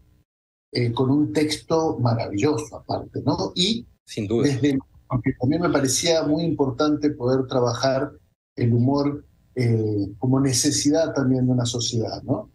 eh, 0.71 0.91
con 0.93 1.09
un 1.09 1.33
texto 1.33 1.97
maravilloso 2.00 2.77
aparte, 2.77 3.21
¿no? 3.25 3.51
Y 3.55 3.86
sin 4.07 4.25
duda. 4.27 4.47
Desde, 4.47 4.79
aunque 5.09 5.33
también 5.39 5.61
me 5.61 5.69
parecía 5.69 6.23
muy 6.23 6.43
importante 6.43 7.11
poder 7.11 7.45
trabajar 7.45 8.11
el 8.55 8.73
humor 8.73 9.25
eh, 9.55 10.07
como 10.17 10.39
necesidad 10.39 11.13
también 11.13 11.45
de 11.45 11.51
una 11.51 11.65
sociedad, 11.65 12.23
¿no? 12.23 12.49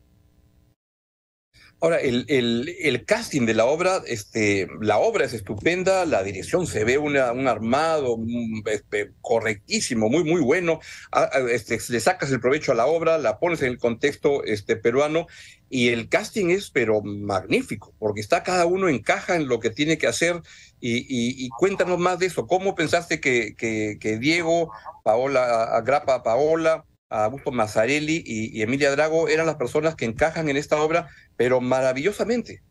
Ahora, 1.83 1.99
el, 1.99 3.05
casting 3.09 3.45
de 3.45 3.55
la 3.55 3.65
obra, 3.65 4.03
este, 4.07 4.69
la 4.81 4.99
obra 4.99 5.25
es 5.25 5.33
estupenda, 5.33 6.07
la 6.07 6.23
dirección 6.23 6.69
se 6.69 6.85
ve 6.85 6.97
una, 6.97 7.33
un 7.33 7.49
armado 7.49 8.19
este, 8.67 9.11
correctísimo, 9.21 10.09
muy, 10.09 10.23
muy 10.23 10.41
bueno. 10.41 10.79
Este, 11.51 11.81
le 11.89 11.99
sacas 11.99 12.31
el 12.31 12.39
provecho 12.39 12.71
a 12.71 12.77
la 12.77 12.87
obra, 12.87 13.19
la 13.19 13.41
pones 13.41 13.63
en 13.63 13.69
el 13.69 13.79
contexto 13.79 14.45
este, 14.45 14.77
peruano 14.77 15.27
y 15.69 15.89
el 15.89 16.09
casting 16.09 16.51
es, 16.51 16.71
pero 16.71 17.03
magnífico, 17.03 17.93
porque 17.99 18.21
está 18.21 18.45
cada 18.45 18.65
uno 18.65 18.89
encaja 18.89 19.35
en 19.35 19.49
lo 19.49 19.59
que 19.59 19.71
tiene 19.71 19.99
que 19.99 20.07
hacer. 20.07 20.41
Y, 20.81 21.49
cuéntanos 21.59 21.99
más 21.99 22.21
de 22.21 22.27
eso. 22.27 22.47
¿Cómo 22.47 22.77
pensaste 22.77 23.21
que, 23.21 23.57
que, 23.57 23.99
que 24.01 24.19
Diego, 24.19 24.71
Paola, 25.03 25.65
Agrapa, 25.65 26.23
Paola, 26.23 26.85
Augusto 27.13 27.53
Mazzarelli 27.53 28.23
y, 28.25 28.63
Emilia 28.63 28.91
Drago 28.91 29.29
eran 29.29 29.47
las 29.47 29.57
personas 29.57 29.95
que 29.95 30.05
encajan 30.05 30.49
en 30.49 30.57
esta 30.57 30.83
obra, 30.83 31.09
pero 31.37 31.61
maravillosamente. 31.61 32.63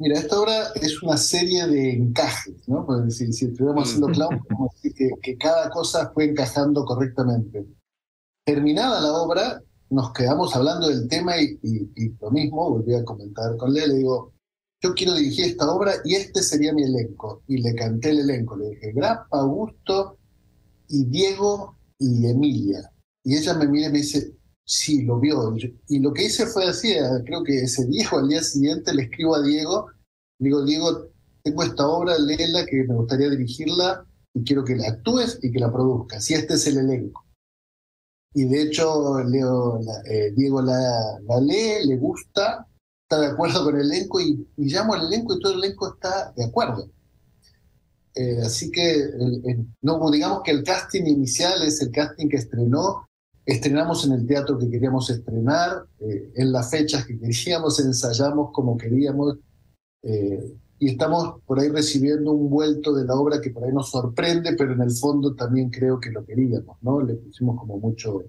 Mira, 0.00 0.18
esta 0.20 0.40
obra 0.40 0.68
es 0.76 1.02
una 1.02 1.16
serie 1.16 1.66
de 1.66 1.92
encajes, 1.92 2.68
¿no? 2.68 2.86
Pues 2.86 3.16
si, 3.16 3.32
si 3.32 3.46
estuviéramos 3.46 3.88
haciendo 3.88 4.08
mm. 4.08 4.12
clown, 4.12 4.40
que, 4.82 5.10
que 5.20 5.36
cada 5.36 5.70
cosa 5.70 6.10
fue 6.14 6.26
encajando 6.26 6.84
correctamente. 6.84 7.66
Terminada 8.44 9.00
la 9.00 9.12
obra, 9.12 9.60
nos 9.90 10.12
quedamos 10.12 10.54
hablando 10.54 10.88
del 10.88 11.08
tema 11.08 11.40
y, 11.40 11.58
lo 12.20 12.30
mismo, 12.30 12.70
volví 12.70 12.94
a 12.94 13.04
comentar 13.04 13.56
con 13.56 13.72
Lea, 13.72 13.86
le 13.86 13.94
digo, 13.94 14.32
yo 14.82 14.94
quiero 14.94 15.14
dirigir 15.14 15.46
esta 15.46 15.70
obra 15.70 15.94
y 16.04 16.14
este 16.14 16.42
sería 16.42 16.72
mi 16.72 16.82
elenco. 16.82 17.42
Y 17.48 17.58
le 17.58 17.74
canté 17.74 18.10
el 18.10 18.20
elenco, 18.20 18.56
le 18.56 18.70
dije, 18.70 18.92
Grappa, 18.92 19.40
Augusto 19.40 20.18
y 20.88 21.04
Diego 21.06 21.76
y 21.98 22.26
Emilia. 22.26 22.90
Y 23.24 23.36
ella 23.36 23.54
me 23.54 23.66
mira 23.66 23.88
y 23.88 23.92
me 23.92 23.98
dice, 23.98 24.38
sí, 24.64 25.02
lo 25.02 25.18
vio. 25.18 25.54
Y 25.88 25.98
lo 25.98 26.12
que 26.12 26.26
hice 26.26 26.46
fue 26.46 26.66
así, 26.66 26.92
eh, 26.92 27.02
creo 27.24 27.42
que 27.42 27.62
ese 27.62 27.86
día 27.86 28.08
o 28.12 28.18
al 28.18 28.28
día 28.28 28.42
siguiente 28.42 28.92
le 28.94 29.04
escribo 29.04 29.34
a 29.34 29.42
Diego, 29.42 29.86
digo, 30.38 30.64
Diego, 30.64 31.08
tengo 31.42 31.62
esta 31.62 31.86
obra, 31.86 32.18
léela, 32.18 32.66
que 32.66 32.84
me 32.84 32.94
gustaría 32.94 33.30
dirigirla 33.30 34.04
y 34.34 34.44
quiero 34.44 34.64
que 34.64 34.76
la 34.76 34.88
actúes 34.88 35.38
y 35.42 35.50
que 35.50 35.58
la 35.58 35.72
produzcas. 35.72 36.30
Y 36.30 36.34
este 36.34 36.54
es 36.54 36.66
el 36.66 36.78
elenco. 36.78 37.24
Y 38.34 38.44
de 38.44 38.62
hecho, 38.62 39.20
Leo, 39.24 39.80
eh, 40.04 40.32
Diego 40.36 40.60
la, 40.60 41.20
lee, 41.40 41.86
le 41.86 41.96
gusta, 41.96 42.66
está 43.02 43.20
de 43.20 43.28
acuerdo 43.28 43.64
con 43.64 43.76
el 43.76 43.90
elenco 43.90 44.20
y, 44.20 44.46
llamo 44.56 44.94
al 44.94 45.06
elenco 45.06 45.34
y 45.34 45.40
todo 45.40 45.54
el 45.54 45.64
elenco 45.64 45.94
está 45.94 46.32
de 46.36 46.44
acuerdo. 46.44 46.90
Eh, 48.14 48.40
así 48.44 48.70
que, 48.70 49.10
no 49.80 50.10
digamos 50.10 50.42
que 50.42 50.50
el 50.50 50.62
casting 50.62 51.04
inicial 51.04 51.62
es 51.62 51.80
el 51.80 51.90
casting 51.90 52.28
que 52.28 52.36
estrenó 52.36 53.07
Estrenamos 53.48 54.04
en 54.04 54.12
el 54.12 54.26
teatro 54.26 54.58
que 54.58 54.68
queríamos 54.68 55.08
estrenar, 55.08 55.86
eh, 56.00 56.32
en 56.34 56.52
las 56.52 56.70
fechas 56.70 57.06
que 57.06 57.18
queríamos, 57.18 57.80
ensayamos 57.80 58.50
como 58.52 58.76
queríamos 58.76 59.38
eh, 60.02 60.54
y 60.78 60.90
estamos 60.90 61.40
por 61.46 61.58
ahí 61.58 61.70
recibiendo 61.70 62.30
un 62.32 62.50
vuelto 62.50 62.92
de 62.92 63.06
la 63.06 63.14
obra 63.14 63.40
que 63.40 63.48
por 63.48 63.64
ahí 63.64 63.72
nos 63.72 63.90
sorprende, 63.90 64.54
pero 64.54 64.74
en 64.74 64.82
el 64.82 64.90
fondo 64.90 65.34
también 65.34 65.70
creo 65.70 65.98
que 65.98 66.10
lo 66.10 66.26
queríamos, 66.26 66.76
¿no? 66.82 67.00
Le 67.00 67.14
pusimos 67.14 67.58
como 67.58 67.78
mucho, 67.78 68.22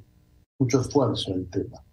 mucho 0.58 0.80
esfuerzo 0.80 1.34
al 1.34 1.48
tema. 1.50 1.84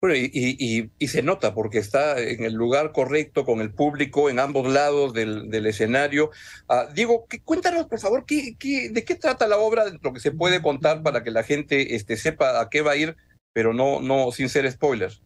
Bueno, 0.00 0.16
y, 0.16 0.90
y, 0.98 1.08
se 1.08 1.22
nota 1.22 1.52
porque 1.52 1.76
está 1.76 2.18
en 2.18 2.42
el 2.42 2.54
lugar 2.54 2.92
correcto, 2.92 3.44
con 3.44 3.60
el 3.60 3.70
público 3.70 4.30
en 4.30 4.38
ambos 4.38 4.72
lados 4.72 5.12
del, 5.12 5.66
escenario. 5.66 6.30
Ah, 6.68 6.88
Diego, 6.94 7.26
cuéntanos, 7.44 7.84
por 7.86 8.00
favor, 8.00 8.24
¿qué, 8.24 8.56
de 8.90 9.04
qué 9.04 9.14
trata 9.14 9.46
la 9.46 9.58
obra, 9.58 9.84
lo 10.00 10.12
que 10.14 10.20
se 10.20 10.32
puede 10.32 10.62
contar 10.62 11.02
para 11.02 11.22
que 11.22 11.30
la 11.30 11.42
gente 11.42 11.96
este, 11.96 12.16
sepa 12.16 12.62
a 12.62 12.70
qué 12.70 12.80
va 12.80 12.92
a 12.92 12.96
ir, 12.96 13.14
pero 13.52 13.74
no, 13.74 14.32
sin 14.32 14.48
ser 14.48 14.70
spoilers. 14.72 15.22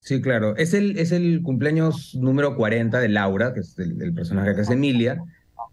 Sí, 0.00 0.20
claro. 0.20 0.56
Es 0.56 0.74
el, 0.74 0.98
es 0.98 1.12
el 1.12 1.40
cumpleaños 1.44 2.16
número 2.16 2.56
40 2.56 2.98
de 2.98 3.08
Laura, 3.08 3.54
que 3.54 3.60
es 3.60 3.78
el, 3.78 4.12
personaje 4.12 4.56
que 4.56 4.62
es 4.62 4.70
Emilia, 4.70 5.22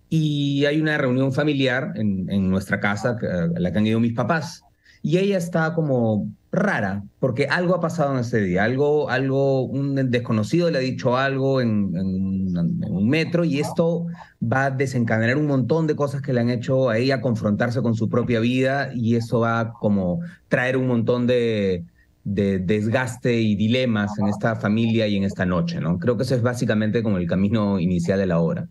y 0.10 0.64
hay 0.66 0.80
una 0.80 0.96
reunión 1.00 1.34
familiar 1.34 1.94
en, 1.96 2.30
en 2.30 2.52
nuestra 2.52 2.80
casa 2.80 3.18
a 3.20 3.60
la 3.60 3.72
que 3.72 3.78
han 3.80 3.88
ido 3.88 4.00
mis 4.00 4.14
papás. 4.14 4.62
Y 5.02 5.18
ella 5.18 5.38
está 5.38 5.74
como 5.74 6.30
rara, 6.52 7.04
porque 7.20 7.48
algo 7.48 7.76
ha 7.76 7.82
pasado 7.82 8.14
en 8.14 8.20
ese 8.20 8.42
día, 8.42 8.64
algo, 8.64 9.10
algo, 9.10 9.64
un 9.64 9.96
desconocido 10.10 10.72
le 10.72 10.78
ha 10.78 10.82
dicho 10.82 11.18
algo 11.18 11.62
en, 11.62 11.96
un 11.96 13.10
metro 13.10 13.44
y 13.44 13.60
esto 13.60 14.06
va 14.42 14.66
a 14.66 14.72
desencadenar 14.72 15.38
un 15.38 15.48
montón 15.48 15.88
de 15.88 15.96
cosas 15.96 16.22
que 16.22 16.34
le 16.34 16.42
han 16.42 16.50
hecho 16.50 16.90
a 16.90 16.98
ella 16.98 17.22
confrontarse 17.22 17.82
con 17.82 17.96
su 17.96 18.10
propia 18.10 18.40
vida 18.40 18.90
y 18.94 19.16
eso 19.16 19.42
va 19.42 19.74
como 19.74 20.20
traer 20.48 20.78
un 20.78 20.88
montón 20.88 21.28
de, 21.28 21.86
de 22.24 22.60
desgaste 22.60 23.40
y 23.40 23.56
dilemas 23.56 24.18
en 24.20 24.28
esta 24.28 24.56
familia 24.56 25.08
y 25.08 25.18
en 25.18 25.24
esta 25.24 25.46
noche, 25.46 25.80
¿no? 25.80 26.00
Creo 26.00 26.18
que 26.18 26.24
eso 26.24 26.36
es 26.36 26.42
básicamente 26.42 27.04
como 27.04 27.18
el 27.18 27.28
camino 27.28 27.80
inicial 27.80 28.20
de 28.20 28.26
la 28.26 28.40
obra. 28.40 28.68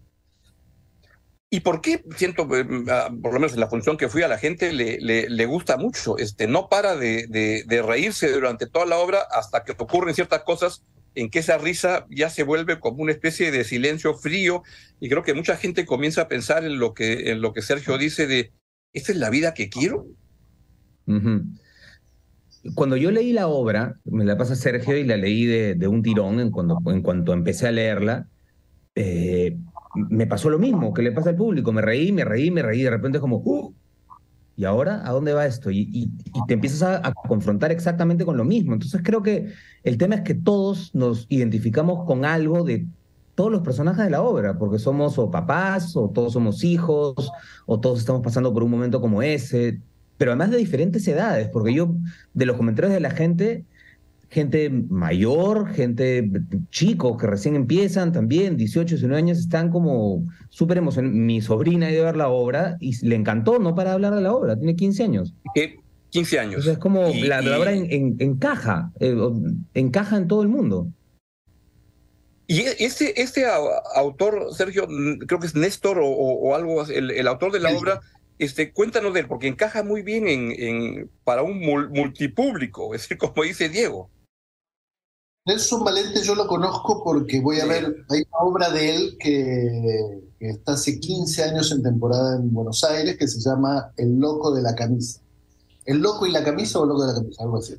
¿Y 1.56 1.60
por 1.60 1.80
qué 1.80 2.04
siento, 2.16 2.46
eh, 2.54 2.66
ah, 2.90 3.08
por 3.22 3.32
lo 3.32 3.40
menos 3.40 3.54
en 3.54 3.60
la 3.60 3.68
función 3.68 3.96
que 3.96 4.10
fui 4.10 4.20
a 4.20 4.28
la 4.28 4.36
gente, 4.36 4.74
le, 4.74 4.98
le, 5.00 5.46
gusta 5.46 5.78
mucho? 5.78 6.18
Este, 6.18 6.46
no 6.46 6.68
para 6.68 6.96
de, 6.96 7.26
de, 7.66 7.82
reírse 7.82 8.30
durante 8.30 8.66
toda 8.66 8.84
la 8.84 8.98
obra 8.98 9.20
hasta 9.30 9.64
que 9.64 9.72
ocurren 9.72 10.14
ciertas 10.14 10.42
cosas 10.42 10.84
en 11.14 11.30
que 11.30 11.38
esa 11.38 11.56
risa 11.56 12.04
ya 12.10 12.28
se 12.28 12.42
vuelve 12.42 12.78
como 12.78 13.02
una 13.02 13.12
especie 13.12 13.50
de 13.50 13.64
silencio 13.64 14.12
frío 14.12 14.64
y 15.00 15.08
creo 15.08 15.22
que 15.22 15.32
mucha 15.32 15.56
gente 15.56 15.86
comienza 15.86 16.20
a 16.20 16.28
pensar 16.28 16.62
en 16.62 16.78
lo 16.78 16.92
que, 16.92 17.30
en 17.30 17.40
lo 17.40 17.54
que 17.54 17.62
Sergio 17.62 17.96
dice 17.96 18.26
de, 18.26 18.52
¿esta 18.92 19.12
es 19.12 19.18
la 19.18 19.30
vida 19.30 19.54
que 19.54 19.70
quiero? 19.70 20.08
Cuando 22.74 22.98
yo 22.98 23.10
leí 23.10 23.32
la 23.32 23.48
obra, 23.48 23.98
me 24.04 24.26
la 24.26 24.36
pasa 24.36 24.56
Sergio 24.56 24.94
y 24.94 25.04
la 25.04 25.16
leí 25.16 25.46
de, 25.46 25.88
un 25.88 26.02
tirón 26.02 26.38
en, 26.38 26.50
cuando, 26.50 26.78
en 26.88 27.00
cuanto 27.00 27.32
empecé 27.32 27.66
a 27.66 27.72
leerla, 27.72 28.28
eh, 28.94 29.56
me 29.96 30.26
pasó 30.26 30.50
lo 30.50 30.58
mismo 30.58 30.92
que 30.94 31.02
le 31.02 31.12
pasa 31.12 31.30
al 31.30 31.36
público, 31.36 31.72
me 31.72 31.82
reí, 31.82 32.12
me 32.12 32.24
reí, 32.24 32.50
me 32.50 32.62
reí, 32.62 32.82
de 32.82 32.90
repente 32.90 33.18
es 33.18 33.22
como, 33.22 33.36
uh, 33.38 33.72
¿y 34.56 34.64
ahora 34.64 35.02
a 35.06 35.12
dónde 35.12 35.32
va 35.32 35.46
esto? 35.46 35.70
Y, 35.70 36.10
te 36.46 36.54
empiezas 36.54 37.00
a, 37.02 37.12
confrontar 37.12 37.72
exactamente 37.72 38.24
con 38.24 38.36
lo 38.36 38.44
mismo. 38.44 38.72
Entonces 38.72 39.00
creo 39.04 39.22
que 39.22 39.52
el 39.82 39.98
tema 39.98 40.16
es 40.16 40.20
que 40.22 40.34
todos 40.34 40.94
nos 40.94 41.26
identificamos 41.28 42.04
con 42.06 42.24
algo 42.24 42.64
de 42.64 42.86
todos 43.34 43.52
los 43.52 43.60
personajes 43.60 44.04
de 44.04 44.10
la 44.10 44.22
obra, 44.22 44.58
porque 44.58 44.78
somos 44.78 45.18
o 45.18 45.30
papás, 45.30 45.94
o 45.96 46.08
todos 46.08 46.32
somos 46.32 46.64
hijos, 46.64 47.30
o 47.66 47.80
todos 47.80 47.98
estamos 47.98 48.22
pasando 48.22 48.52
por 48.52 48.62
un 48.62 48.70
momento 48.70 49.00
como 49.00 49.22
ese, 49.22 49.80
pero 50.16 50.30
además 50.30 50.50
de 50.50 50.56
diferentes 50.56 51.06
edades, 51.06 51.48
porque 51.48 51.74
yo 51.74 51.94
de 52.32 52.46
los 52.46 52.56
comentarios 52.56 52.94
de 52.94 53.00
la 53.00 53.10
gente 53.10 53.66
gente 54.30 54.70
mayor, 54.70 55.72
gente 55.72 56.28
chicos 56.70 57.16
que 57.20 57.26
recién 57.26 57.56
empiezan 57.56 58.12
también, 58.12 58.56
18, 58.56 58.96
19 58.96 59.18
años, 59.18 59.38
están 59.38 59.70
como 59.70 60.24
súper 60.50 60.78
emocionados. 60.78 61.16
Mi 61.16 61.40
sobrina 61.40 61.86
ha 61.86 61.92
ido 61.92 62.02
a 62.02 62.06
ver 62.06 62.16
la 62.16 62.28
obra 62.28 62.76
y 62.80 62.96
le 63.06 63.16
encantó, 63.16 63.58
no 63.58 63.74
para 63.74 63.92
hablar 63.92 64.14
de 64.14 64.22
la 64.22 64.32
obra, 64.32 64.56
tiene 64.56 64.76
15 64.76 65.04
años. 65.04 65.34
¿Qué? 65.54 65.76
15 66.10 66.38
años. 66.38 66.66
es 66.66 66.78
como 66.78 67.08
la, 67.08 67.40
obra 67.58 67.72
en, 67.72 68.16
encaja, 68.18 68.90
eh, 69.00 69.14
encaja 69.74 70.16
en 70.16 70.28
todo 70.28 70.42
el 70.42 70.48
mundo. 70.48 70.88
Y 72.46 72.60
e, 72.60 72.76
este, 72.78 73.20
este 73.20 73.44
autor, 73.94 74.54
Sergio, 74.54 74.86
creo 75.26 75.40
que 75.40 75.46
es 75.46 75.54
Néstor 75.54 75.98
o, 76.00 76.54
algo, 76.54 76.84
el, 76.86 77.10
el, 77.10 77.26
autor 77.26 77.52
de 77.52 77.60
la 77.60 77.76
obra, 77.76 78.00
este, 78.38 78.72
cuéntanos 78.72 79.12
de 79.14 79.20
él, 79.20 79.26
porque 79.26 79.48
encaja 79.48 79.82
muy 79.82 80.02
bien 80.02 80.28
en, 80.28 80.52
en, 80.52 81.10
para 81.24 81.42
un 81.42 81.60
multipúblico, 81.60 82.94
es 82.94 83.02
decir, 83.02 83.18
como 83.18 83.42
dice 83.42 83.68
Diego. 83.68 84.10
Nelson 85.46 85.84
Valente 85.84 86.22
yo 86.24 86.34
lo 86.34 86.48
conozco 86.48 87.04
porque 87.04 87.40
voy 87.40 87.60
a 87.60 87.66
ver, 87.66 88.04
hay 88.10 88.24
una 88.32 88.38
obra 88.40 88.70
de 88.70 88.96
él 88.96 89.16
que, 89.18 90.24
está 90.40 90.72
hace 90.72 90.98
15 90.98 91.44
años 91.44 91.70
en 91.70 91.82
temporada 91.82 92.36
en 92.36 92.52
Buenos 92.52 92.82
Aires 92.84 93.16
que 93.16 93.28
se 93.28 93.40
llama 93.40 93.92
El 93.96 94.18
Loco 94.18 94.52
de 94.52 94.60
la 94.60 94.74
Camisa. 94.74 95.20
El 95.84 95.98
Loco 95.98 96.26
y 96.26 96.32
la 96.32 96.42
Camisa 96.42 96.80
o 96.80 96.82
El 96.82 96.88
Loco 96.88 97.02
de 97.02 97.12
la 97.12 97.14
Camisa, 97.14 97.42
algo 97.44 97.58
así. 97.58 97.74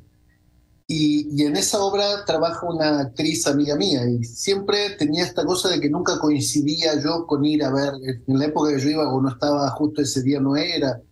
Y, 0.86 1.42
en 1.42 1.56
esa 1.56 1.80
obra 1.80 2.24
trabaja 2.24 2.66
una 2.66 3.00
actriz 3.00 3.46
amiga 3.46 3.76
mía 3.76 4.08
y 4.08 4.24
siempre 4.24 4.96
tenía 4.98 5.24
esta 5.24 5.44
cosa 5.44 5.68
de 5.68 5.78
que 5.78 5.90
nunca 5.90 6.18
coincidía 6.18 6.98
yo 7.02 7.26
con 7.26 7.44
ir 7.44 7.62
a 7.62 7.70
ver, 7.70 7.92
en 8.26 8.38
la 8.38 8.46
época 8.46 8.70
que 8.70 8.80
yo 8.80 8.88
iba 8.88 9.12
o 9.12 9.20
no 9.20 9.28
estaba 9.28 9.68
justo 9.72 10.00
ese 10.00 10.22
día, 10.22 10.40
no 10.40 10.56
era. 10.56 11.02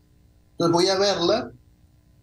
Entonces 0.52 0.72
voy 0.72 0.88
a 0.88 0.98
verla 0.98 1.52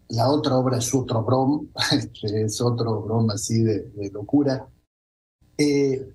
la 0.09 0.29
otra 0.29 0.57
obra 0.57 0.77
es 0.77 0.93
otro 0.93 1.23
brom, 1.23 1.67
es 2.23 2.61
otro 2.61 3.01
brom 3.01 3.29
así 3.31 3.63
de, 3.63 3.91
locura. 4.11 4.67
Eh, 5.57 6.07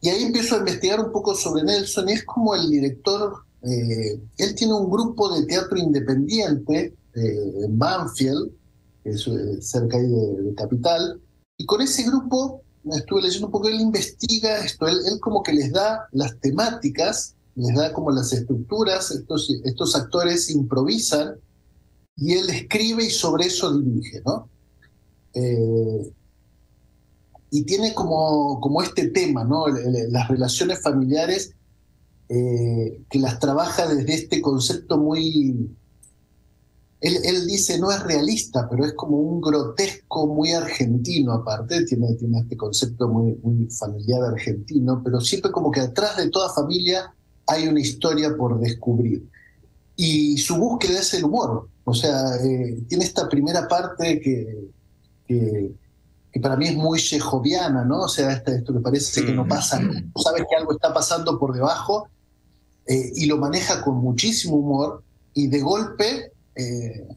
y 0.00 0.08
ahí 0.08 0.22
empiezo 0.22 0.54
a 0.54 0.58
investigar 0.58 1.00
un 1.00 1.12
poco 1.12 1.34
sobre 1.34 1.64
Nelson, 1.64 2.08
es 2.08 2.24
como 2.24 2.54
el 2.54 2.68
director, 2.70 3.34
eh, 3.62 4.20
él 4.36 4.54
tiene 4.54 4.74
un 4.74 4.88
grupo 4.88 5.34
de 5.34 5.46
teatro 5.46 5.76
independiente 5.76 6.94
eh, 7.14 7.52
en 7.64 7.78
Banfield, 7.78 8.52
que 9.02 9.10
es 9.10 9.28
cerca 9.60 9.96
ahí 9.96 10.06
de, 10.06 10.54
Capital, 10.54 11.20
y 11.56 11.66
con 11.66 11.80
ese 11.80 12.04
grupo, 12.04 12.62
estuve 12.92 13.22
leyendo 13.22 13.46
un 13.46 13.52
poco, 13.52 13.68
él 13.68 13.80
investiga 13.80 14.58
esto, 14.58 14.86
él, 14.86 14.98
como 15.20 15.42
que 15.42 15.52
les 15.52 15.72
da 15.72 16.06
las 16.12 16.38
temáticas, 16.38 17.34
les 17.56 17.74
da 17.74 17.92
como 17.92 18.12
las 18.12 18.32
estructuras, 18.32 19.10
estos 19.10 19.96
actores 19.96 20.48
improvisan, 20.50 21.34
y 22.20 22.34
él 22.34 22.50
escribe 22.50 23.04
y 23.04 23.10
sobre 23.10 23.46
eso 23.46 23.78
dirige, 23.78 24.20
¿no? 24.26 24.48
Eh, 25.34 26.12
y 27.50 27.62
tiene 27.62 27.94
como, 27.94 28.60
como 28.60 28.82
este 28.82 29.08
tema, 29.08 29.44
¿no? 29.44 29.66
Las 29.68 30.28
relaciones 30.28 30.82
familiares 30.82 31.54
eh, 32.28 33.02
que 33.08 33.18
las 33.18 33.38
trabaja 33.38 33.86
desde 33.86 34.14
este 34.14 34.40
concepto 34.40 34.98
muy... 34.98 35.74
Él, 37.00 37.46
dice, 37.46 37.78
no 37.78 37.92
es 37.92 38.02
realista, 38.02 38.68
pero 38.68 38.84
es 38.84 38.92
como 38.94 39.18
un 39.18 39.40
grotesco 39.40 40.26
muy 40.26 40.50
argentino 40.50 41.32
aparte, 41.32 41.84
tiene, 41.84 42.12
tiene 42.14 42.40
este 42.40 42.56
concepto 42.56 43.06
muy, 43.06 43.36
muy 43.36 43.70
familiar 43.70 44.20
argentino, 44.24 45.00
pero 45.04 45.20
siempre 45.20 45.52
como 45.52 45.70
que 45.70 45.78
atrás 45.78 46.16
de 46.16 46.28
toda 46.28 46.52
familia 46.52 47.14
hay 47.46 47.68
una 47.68 47.80
historia 47.80 48.36
por 48.36 48.58
descubrir. 48.58 49.24
Y 49.94 50.38
su 50.38 50.56
búsqueda 50.56 50.98
es 50.98 51.14
el 51.14 51.24
humor, 51.24 51.68
o 51.88 51.94
sea, 51.94 52.36
eh, 52.44 52.82
tiene 52.86 53.04
esta 53.04 53.28
primera 53.28 53.66
parte 53.66 54.20
que, 54.20 54.68
que, 55.26 55.72
para 56.42 56.56
mí 56.56 56.68
es 56.68 56.76
muy 56.76 57.00
chejoviana, 57.00 57.84
¿no? 57.84 58.02
O 58.02 58.08
sea, 58.08 58.32
esto 58.32 58.72
que 58.72 58.80
parece 58.80 59.24
que 59.24 59.32
no 59.32 59.48
pasa, 59.48 59.80
sabes 60.22 60.44
que 60.48 60.56
algo 60.56 60.72
está 60.72 60.92
pasando 60.92 61.38
por 61.38 61.54
debajo, 61.54 62.08
eh, 62.86 63.10
y 63.16 63.26
lo 63.26 63.38
maneja 63.38 63.82
con 63.82 63.96
muchísimo 63.96 64.56
humor, 64.56 65.02
y 65.34 65.48
de 65.48 65.60
golpe 65.60 66.32
eh, 66.54 67.08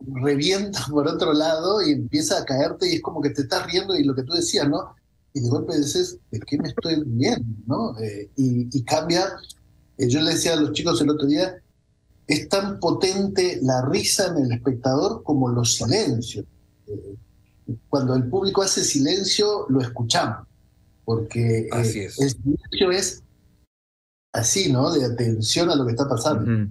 revienta 0.00 0.84
por 0.90 1.06
otro 1.06 1.34
lado 1.34 1.82
y 1.82 1.92
empieza 1.92 2.38
a 2.38 2.44
caerte, 2.44 2.90
y 2.90 2.96
es 2.96 3.02
como 3.02 3.20
que 3.20 3.30
te 3.30 3.42
estás 3.42 3.66
riendo, 3.70 3.94
y 3.94 4.04
lo 4.04 4.14
que 4.14 4.24
tú 4.24 4.32
decías, 4.32 4.68
¿no? 4.68 4.94
Y 5.34 5.40
de 5.40 5.48
golpe 5.50 5.76
dices, 5.76 6.18
¿de 6.30 6.40
qué 6.40 6.58
me 6.58 6.68
estoy 6.68 6.96
riendo? 7.04 7.44
¿no? 7.66 7.94
y, 8.36 8.68
y, 8.76 8.82
cambia. 8.84 9.28
yo 9.96 10.20
le 10.20 10.32
decía 10.32 10.54
a 10.54 10.56
los 10.56 10.72
chicos 10.72 11.00
el 11.00 11.10
otro 11.10 11.26
día, 11.26 11.61
es 12.26 12.48
tan 12.48 12.78
potente 12.80 13.58
la 13.62 13.84
risa 13.86 14.28
en 14.28 14.44
el 14.44 14.52
espectador 14.52 15.22
como 15.22 15.48
los 15.48 15.76
silencios. 15.76 16.44
Cuando 17.88 18.14
el 18.14 18.28
público 18.28 18.62
hace 18.62 18.84
silencio, 18.84 19.66
lo 19.68 19.80
escuchamos, 19.80 20.46
porque 21.04 21.60
eh, 21.60 21.68
el 21.72 21.84
silencio 21.84 22.90
es 22.90 23.22
así, 24.32 24.72
¿no? 24.72 24.92
De 24.92 25.04
atención 25.04 25.70
a 25.70 25.76
lo 25.76 25.84
que 25.84 25.92
está 25.92 26.08
pasando. 26.08 26.68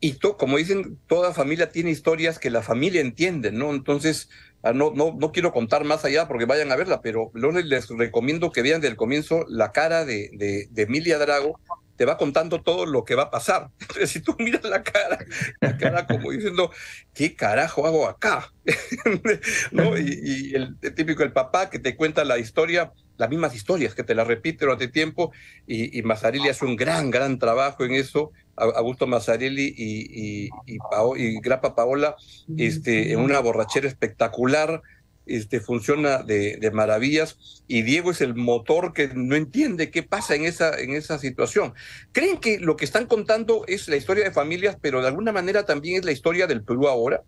Y 0.00 0.18
como 0.18 0.58
dicen, 0.58 0.98
toda 1.06 1.32
familia 1.32 1.70
tiene 1.70 1.90
historias 1.90 2.38
que 2.38 2.50
la 2.50 2.60
familia 2.60 3.00
entiende, 3.00 3.52
¿no? 3.52 3.72
Entonces, 3.72 4.28
ah, 4.62 4.74
no, 4.74 4.92
no, 4.94 5.16
no 5.18 5.32
quiero 5.32 5.50
contar 5.50 5.84
más 5.84 6.04
allá 6.04 6.28
porque 6.28 6.44
vayan 6.44 6.70
a 6.72 6.76
verla, 6.76 7.00
pero 7.00 7.30
les 7.32 7.88
recomiendo 7.88 8.52
que 8.52 8.60
vean 8.60 8.82
desde 8.82 8.92
el 8.92 8.96
comienzo 8.98 9.46
la 9.48 9.72
cara 9.72 10.04
de, 10.04 10.30
de, 10.34 10.68
de 10.70 10.82
Emilia 10.82 11.18
Drago, 11.18 11.58
te 11.96 12.04
va 12.04 12.16
contando 12.16 12.62
todo 12.62 12.86
lo 12.86 13.04
que 13.04 13.14
va 13.14 13.24
a 13.24 13.30
pasar. 13.30 13.70
Si 14.06 14.20
tú 14.20 14.36
miras 14.38 14.64
la 14.64 14.82
cara, 14.82 15.18
la 15.60 15.76
cara 15.76 16.06
como 16.06 16.30
diciendo, 16.30 16.70
¿qué 17.14 17.34
carajo 17.34 17.86
hago 17.86 18.08
acá? 18.08 18.52
¿No? 19.72 19.96
Y, 19.96 20.54
el, 20.54 20.76
típico 20.94 21.22
el 21.22 21.32
papá 21.32 21.70
que 21.70 21.78
te 21.78 21.96
cuenta 21.96 22.24
la 22.24 22.38
historia, 22.38 22.92
las 23.16 23.30
mismas 23.30 23.54
historias, 23.54 23.94
que 23.94 24.02
te 24.02 24.14
las 24.14 24.26
repite 24.26 24.64
durante 24.64 24.88
tiempo, 24.88 25.32
y, 25.66 25.98
y 25.98 26.02
Mazzarelli 26.02 26.48
hace 26.48 26.64
un 26.64 26.76
gran, 26.76 27.10
gran 27.10 27.38
trabajo 27.38 27.84
en 27.84 27.92
eso, 27.92 28.32
Augusto 28.56 29.06
Mazzarelli 29.06 29.74
y, 29.76 30.46
y, 30.46 30.78
y, 31.16 31.40
Grapa 31.40 31.74
Paola, 31.74 32.16
este, 32.56 33.12
en 33.12 33.20
una 33.20 33.40
borrachera 33.40 33.88
espectacular, 33.88 34.82
este, 35.26 35.60
funciona 35.60 36.22
de, 36.22 36.70
maravillas 36.72 37.62
y 37.66 37.82
Diego 37.82 38.10
es 38.10 38.20
el 38.20 38.34
motor 38.34 38.92
que 38.92 39.08
no 39.08 39.36
entiende 39.36 39.90
qué 39.90 40.02
pasa 40.02 40.34
en 40.34 40.44
esa, 40.44 40.78
en 40.78 40.92
esa 40.92 41.18
situación. 41.18 41.74
¿Creen 42.12 42.38
que 42.38 42.58
lo 42.58 42.76
que 42.76 42.84
están 42.84 43.06
contando 43.06 43.64
es 43.66 43.88
la 43.88 43.96
historia 43.96 44.24
de 44.24 44.32
familias, 44.32 44.76
pero 44.80 45.00
de 45.00 45.08
alguna 45.08 45.32
manera 45.32 45.64
también 45.64 45.98
es 45.98 46.04
la 46.04 46.12
historia 46.12 46.46
del 46.46 46.62
Perú 46.62 46.88
ahora? 46.88 47.22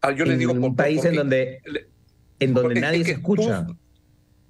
Ah, 0.00 0.12
yo 0.12 0.24
digo 0.24 0.52
un 0.52 0.76
país 0.76 1.04
en 1.04 1.16
donde, 1.16 1.60
en 2.38 2.54
donde 2.54 2.80
nadie 2.80 3.04
se 3.04 3.12
escucha. 3.12 3.66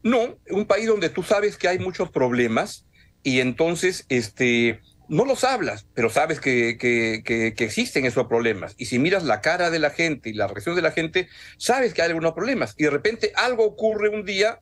no, 0.02 0.38
un 0.50 0.66
país 0.66 0.86
donde 0.86 1.08
tú 1.08 1.22
sabes 1.22 1.56
que 1.56 1.68
hay 1.68 1.78
muchos 1.78 2.10
problemas 2.10 2.86
y 3.22 3.40
entonces 3.40 4.04
este 4.08 4.80
no 5.08 5.24
los 5.24 5.44
hablas, 5.44 5.86
pero 5.94 6.10
sabes 6.10 6.40
que, 6.40 6.76
que, 6.78 7.22
que, 7.24 7.64
existen 7.64 8.04
esos 8.04 8.26
problemas. 8.26 8.74
Y 8.78 8.86
si 8.86 8.98
miras 8.98 9.24
la 9.24 9.40
cara 9.40 9.70
de 9.70 9.78
la 9.78 9.90
gente 9.90 10.30
y 10.30 10.34
la 10.34 10.46
reacción 10.46 10.76
de 10.76 10.82
la 10.82 10.90
gente, 10.90 11.28
sabes 11.56 11.94
que 11.94 12.02
hay 12.02 12.08
algunos 12.08 12.34
problemas. 12.34 12.74
Y 12.76 12.84
de 12.84 12.90
repente 12.90 13.32
algo 13.34 13.64
ocurre 13.64 14.10
un 14.10 14.24
día, 14.24 14.60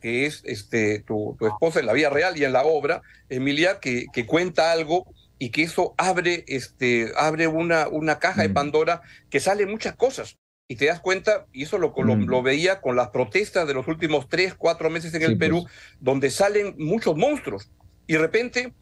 que 0.00 0.26
es 0.26 0.42
este, 0.44 1.00
tu, 1.00 1.34
tu 1.38 1.46
esposa 1.46 1.80
en 1.80 1.86
la 1.86 1.94
vida 1.94 2.10
real 2.10 2.36
y 2.36 2.44
en 2.44 2.52
la 2.52 2.64
obra, 2.64 3.02
Emilia, 3.28 3.80
que, 3.80 4.06
que 4.12 4.26
cuenta 4.26 4.70
algo 4.70 5.06
y 5.38 5.50
que 5.50 5.62
eso 5.62 5.94
abre, 5.96 6.44
este, 6.46 7.12
abre 7.16 7.46
una, 7.46 7.88
una 7.88 8.18
caja 8.18 8.42
de 8.42 8.48
mm. 8.50 8.54
Pandora 8.54 9.02
que 9.30 9.40
sale 9.40 9.66
muchas 9.66 9.96
cosas. 9.96 10.36
Y 10.68 10.76
te 10.76 10.86
das 10.86 11.00
cuenta, 11.00 11.46
y 11.52 11.62
eso 11.62 11.78
lo, 11.78 11.94
lo, 11.96 12.16
mm. 12.16 12.44
veía 12.44 12.80
con 12.80 12.96
las 12.96 13.08
protestas 13.10 13.68
de 13.68 13.74
los 13.74 13.86
últimos 13.86 14.28
tres, 14.28 14.54
cuatro 14.54 14.90
meses 14.90 15.14
en 15.14 15.22
el 15.22 15.38
Perú, 15.38 15.62
pues. 15.62 15.74
donde 16.00 16.30
salen 16.30 16.74
muchos 16.76 17.16
monstruos. 17.16 17.70
Y 18.06 18.14
de 18.14 18.18
repente 18.18 18.72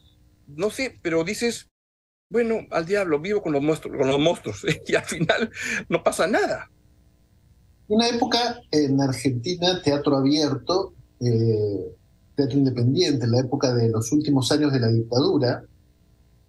no 0.47 0.71
sé, 0.71 0.99
pero 1.03 1.25
dices, 1.25 1.69
bueno, 2.31 2.61
al 2.71 2.87
diablo, 2.87 3.21
vivo 3.21 3.43
con 3.43 3.53
los 3.53 3.63
monstruos, 3.63 3.99
con 3.99 4.09
los 4.09 4.19
monstruos 4.19 4.65
y 4.87 4.95
al 4.95 5.05
final 5.05 5.51
no 5.89 6.03
pasa 6.03 6.27
nada. 6.27 6.71
Una 7.89 8.09
época 8.09 8.61
en 8.71 9.01
Argentina, 9.01 9.81
teatro 9.83 10.17
abierto, 10.17 10.95
eh, 11.21 11.95
teatro 12.35 12.59
independiente, 12.59 13.27
en 13.27 13.33
la 13.33 13.41
época 13.41 13.75
de 13.75 13.91
los 13.91 14.11
últimos 14.13 14.51
años 14.53 14.73
de 14.73 14.81
la 14.81 14.89
dictadura, 14.89 15.65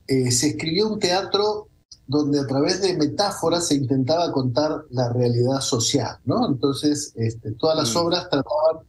eh, 0.08 0.32
se 0.32 0.48
escribió 0.48 0.88
un 0.88 1.00
teatro 1.00 1.68
donde 2.08 2.40
a 2.40 2.48
través 2.48 2.82
de 2.82 2.96
metáforas 2.96 3.68
se 3.68 3.76
intentaba 3.76 4.32
contar 4.32 4.86
la 4.92 5.12
realidad 5.12 5.60
social, 5.60 6.18
¿no? 6.24 6.48
Entonces, 6.48 7.14
este, 7.16 7.52
todas 7.54 7.78
las 7.78 7.94
mm. 7.94 7.98
obras 7.98 8.30
trataban 8.30 8.86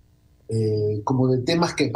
eh, 0.48 1.00
como 1.02 1.28
de 1.28 1.38
temas 1.38 1.74
que 1.74 1.90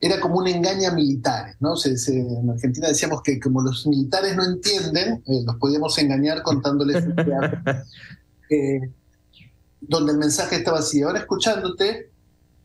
era 0.00 0.20
como 0.20 0.38
una 0.38 0.50
engaña 0.50 0.92
militar, 0.92 1.56
¿no? 1.60 1.74
en 1.84 2.50
Argentina 2.50 2.88
decíamos 2.88 3.22
que 3.22 3.40
como 3.40 3.62
los 3.62 3.86
militares 3.86 4.36
no 4.36 4.44
entienden, 4.44 5.22
los 5.26 5.56
podíamos 5.56 5.98
engañar 5.98 6.42
contándoles 6.42 7.04
un 7.04 7.16
teatro. 7.16 7.60
donde 9.80 10.12
el 10.12 10.18
mensaje 10.18 10.56
estaba 10.56 10.78
así. 10.78 11.02
Ahora 11.02 11.20
escuchándote, 11.20 12.10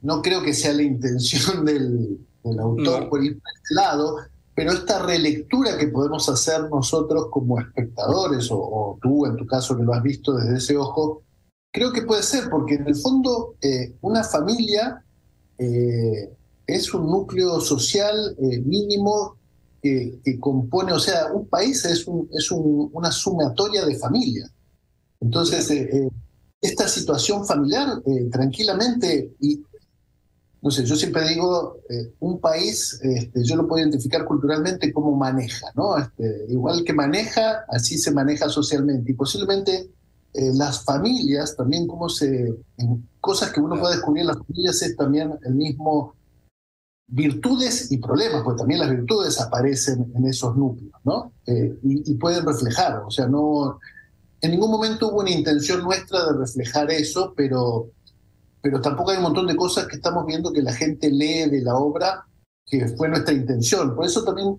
no 0.02 0.22
creo 0.22 0.44
que 0.44 0.54
sea 0.54 0.74
la 0.74 0.84
intención 0.84 1.66
del, 1.66 2.20
autor 2.60 3.10
por 3.10 3.24
ir 3.24 3.40
por 3.40 3.52
este 3.56 3.74
lado, 3.74 4.18
pero 4.54 4.74
esta 4.74 5.02
relectura 5.02 5.78
que 5.78 5.88
podemos 5.88 6.28
hacer 6.30 6.70
nosotros 6.70 7.28
como 7.32 7.60
espectadores, 7.60 8.50
o, 8.52 9.00
tú 9.02 9.26
en 9.26 9.38
tu 9.38 9.46
caso 9.46 9.78
que 9.78 9.84
lo 9.84 9.94
has 9.94 10.04
visto 10.04 10.34
desde 10.34 10.58
ese 10.58 10.78
ojo, 10.78 11.24
creo 11.72 11.92
que 11.92 12.02
puede 12.02 12.22
ser, 12.22 12.50
porque 12.50 12.76
en 12.76 12.88
el 12.88 12.96
fondo 12.96 13.56
eh, 13.62 13.96
una 14.02 14.24
familia 14.24 15.04
eh, 15.58 16.30
es 16.66 16.94
un 16.94 17.08
núcleo 17.08 17.60
social 17.60 18.36
eh, 18.40 18.60
mínimo 18.60 19.38
que, 19.82 20.20
compone, 20.40 20.94
o 20.94 21.00
sea, 21.00 21.34
un 21.34 21.46
país 21.48 21.84
es, 21.84 22.08
un, 22.08 22.30
es 22.32 22.50
una 22.52 23.12
sumatoria 23.12 23.86
de 23.86 23.98
familias. 23.98 24.50
Entonces, 25.20 25.70
esta 26.64 26.88
situación 26.88 27.46
familiar 27.46 28.02
eh, 28.06 28.30
tranquilamente 28.32 29.34
y 29.42 29.62
no 30.62 30.72
sé, 30.72 30.86
yo 30.86 30.96
siempre 30.96 31.28
digo, 31.28 31.80
eh, 31.90 32.14
un 32.22 32.40
país, 32.40 32.98
este, 33.02 33.44
yo 33.44 33.58
lo 33.58 33.68
puedo 33.68 33.82
identificar 33.82 34.24
culturalmente 34.24 34.94
como 34.94 35.14
maneja, 35.14 35.68
¿no? 35.76 35.98
Este, 35.98 36.46
igual 36.48 36.86
que 36.86 36.94
maneja, 36.94 37.66
así 37.68 37.98
se 37.98 38.12
maneja 38.12 38.48
socialmente. 38.48 39.12
Y 39.12 39.14
posiblemente 39.14 39.90
eh, 40.34 40.52
las 40.54 40.86
familias, 40.86 41.58
también 41.58 41.86
como 41.86 42.08
se, 42.08 42.56
en 42.78 43.10
cosas 43.20 43.52
que 43.52 43.60
uno 43.60 43.78
puede 43.78 43.96
descubrir 43.96 44.22
en 44.22 44.28
las 44.28 44.38
familias 44.38 44.82
es 44.82 44.96
también 44.96 45.34
el 45.44 45.54
mismo 45.54 46.16
virtudes 47.08 47.92
y 47.92 47.98
problemas, 47.98 48.44
porque 48.44 48.60
también 48.60 48.80
las 48.80 48.90
virtudes 48.90 49.40
aparecen 49.40 50.12
en 50.16 50.26
esos 50.26 50.56
núcleos, 50.56 50.94
¿no? 51.04 51.34
y, 51.46 52.12
y, 52.12 52.16
pueden 52.16 52.46
reflejar, 52.46 53.04
o 53.06 53.12
sea, 53.12 53.28
no, 53.28 53.80
en 54.44 54.52
ningún 54.52 54.72
momento 54.72 55.08
hubo 55.08 55.22
una 55.22 55.32
intención 55.32 55.84
nuestra 55.84 56.26
de 56.26 56.40
reflejar 56.40 56.92
eso, 56.92 57.34
pero, 57.36 57.92
pero 58.62 58.82
tampoco 58.82 59.12
hay 59.12 59.18
un 59.18 59.24
montón 59.24 59.48
de 59.48 59.56
cosas 59.56 59.88
que 59.88 59.96
estamos 59.96 60.26
viendo 60.26 60.52
que 60.52 60.62
la 60.62 60.74
gente 60.74 61.10
lee 61.10 61.50
de 61.50 61.62
la 61.62 61.76
obra 61.76 62.26
que 62.66 62.88
fue 62.90 63.08
nuestra 63.08 63.34
intención. 63.34 63.96
Por 63.96 64.06
eso 64.06 64.24
también 64.26 64.58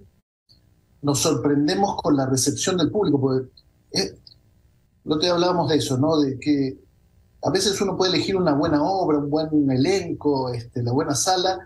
nos 1.02 1.18
sorprendemos 1.18 1.96
con 2.02 2.16
la 2.16 2.24
recepción 2.24 2.78
del 2.78 2.90
público, 2.90 3.20
porque 3.20 3.48
eh, 3.92 4.18
no 5.04 5.18
te 5.18 5.28
hablábamos 5.28 5.68
de 5.68 5.76
eso, 5.76 5.98
¿no? 5.98 6.18
De 6.18 6.38
que 6.38 6.78
a 7.42 7.50
veces 7.50 7.78
uno 7.82 7.94
puede 7.94 8.14
elegir 8.14 8.36
una 8.36 8.54
buena 8.54 8.82
obra, 8.82 9.18
un 9.18 9.28
buen 9.28 9.70
elenco, 9.70 10.50
este, 10.50 10.82
la 10.82 10.92
buena 10.92 11.14
sala, 11.14 11.58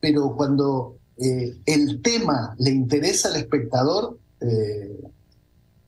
pero 0.00 0.34
cuando 0.36 0.96
eh, 1.18 1.56
el 1.64 2.02
tema 2.02 2.54
le 2.58 2.70
interesa 2.70 3.28
al 3.28 3.36
espectador, 3.36 4.18
eh, 4.40 5.00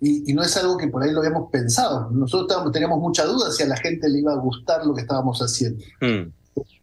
y, 0.01 0.33
no 0.33 0.43
es 0.43 0.57
algo 0.57 0.77
que 0.77 0.89
por 0.89 1.03
ahí 1.03 1.11
lo 1.11 1.21
habíamos 1.21 1.51
pensado. 1.51 2.11
Nosotros 2.11 2.73
teníamos 2.73 3.01
mucha 3.01 3.25
duda 3.25 3.51
si 3.51 3.65
a 3.65 3.67
la 3.67 3.77
gente 3.77 4.09
le 4.09 4.21
iba 4.21 4.33
a 4.33 4.37
gustar 4.37 4.87
lo 4.87 4.95
que 4.95 5.03
estábamos 5.03 5.41
haciendo. 5.41 5.85
Mm. 6.01 6.33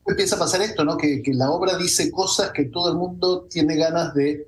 Empieza 0.08 0.36
a 0.36 0.40
pasar 0.40 0.62
esto, 0.62 0.84
¿no? 0.84 0.98
Que, 0.98 1.22
la 1.28 1.50
obra 1.50 1.78
dice 1.78 2.12
cosas 2.12 2.52
que 2.52 2.66
todo 2.66 2.92
el 2.92 2.98
mundo 2.98 3.48
tiene 3.50 3.76
ganas 3.76 4.14
de, 4.14 4.48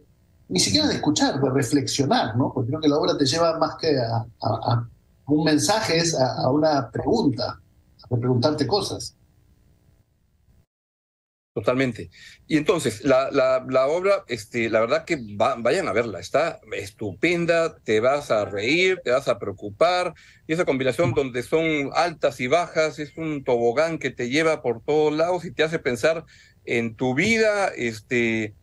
ni 0.50 0.60
siquiera 0.60 0.88
de 0.88 0.96
escuchar, 0.96 1.40
de 1.42 1.50
reflexionar, 1.50 2.36
¿no? 2.38 2.52
Porque 2.54 2.70
creo 2.70 2.82
que 2.82 2.90
la 2.90 2.98
obra 2.98 3.18
te 3.18 3.26
lleva 3.26 3.58
más 3.58 3.76
que 3.78 3.98
a, 3.98 4.88
un 5.28 5.44
mensaje, 5.44 5.98
es 5.98 6.16
a, 6.16 6.50
una 6.52 6.90
pregunta, 6.92 7.60
a 8.10 8.16
preguntarte 8.16 8.68
cosas. 8.68 9.16
Totalmente. 11.58 12.12
Y 12.46 12.56
entonces, 12.56 13.04
la, 13.04 13.32
la, 13.32 13.88
obra, 13.88 14.24
este, 14.28 14.70
la 14.70 14.80
verdad 14.80 15.06
que 15.06 15.18
vayan 15.20 15.88
a 15.88 15.92
verla, 15.92 16.20
está 16.20 16.60
estupenda, 16.72 17.80
te 17.80 18.00
vas 18.00 18.30
a 18.30 18.46
reír, 18.46 19.02
te 19.04 19.10
vas 19.10 19.28
a 19.28 19.40
preocupar, 19.40 20.14
y 20.46 20.54
esa 20.54 20.66
combinación 20.66 21.14
donde 21.16 21.42
son 21.42 21.90
altas 21.96 22.40
y 22.42 22.46
bajas, 22.46 23.00
es 23.00 23.18
un 23.18 23.44
tobogán 23.44 23.98
que 23.98 24.12
te 24.12 24.30
lleva 24.30 24.62
por 24.62 24.84
todos 24.84 25.12
lados 25.12 25.46
y 25.46 25.52
te 25.52 25.64
hace 25.64 25.80
pensar 25.80 26.26
en 26.66 26.94
tu 26.94 27.16
vida, 27.16 27.70
este, 27.70 28.54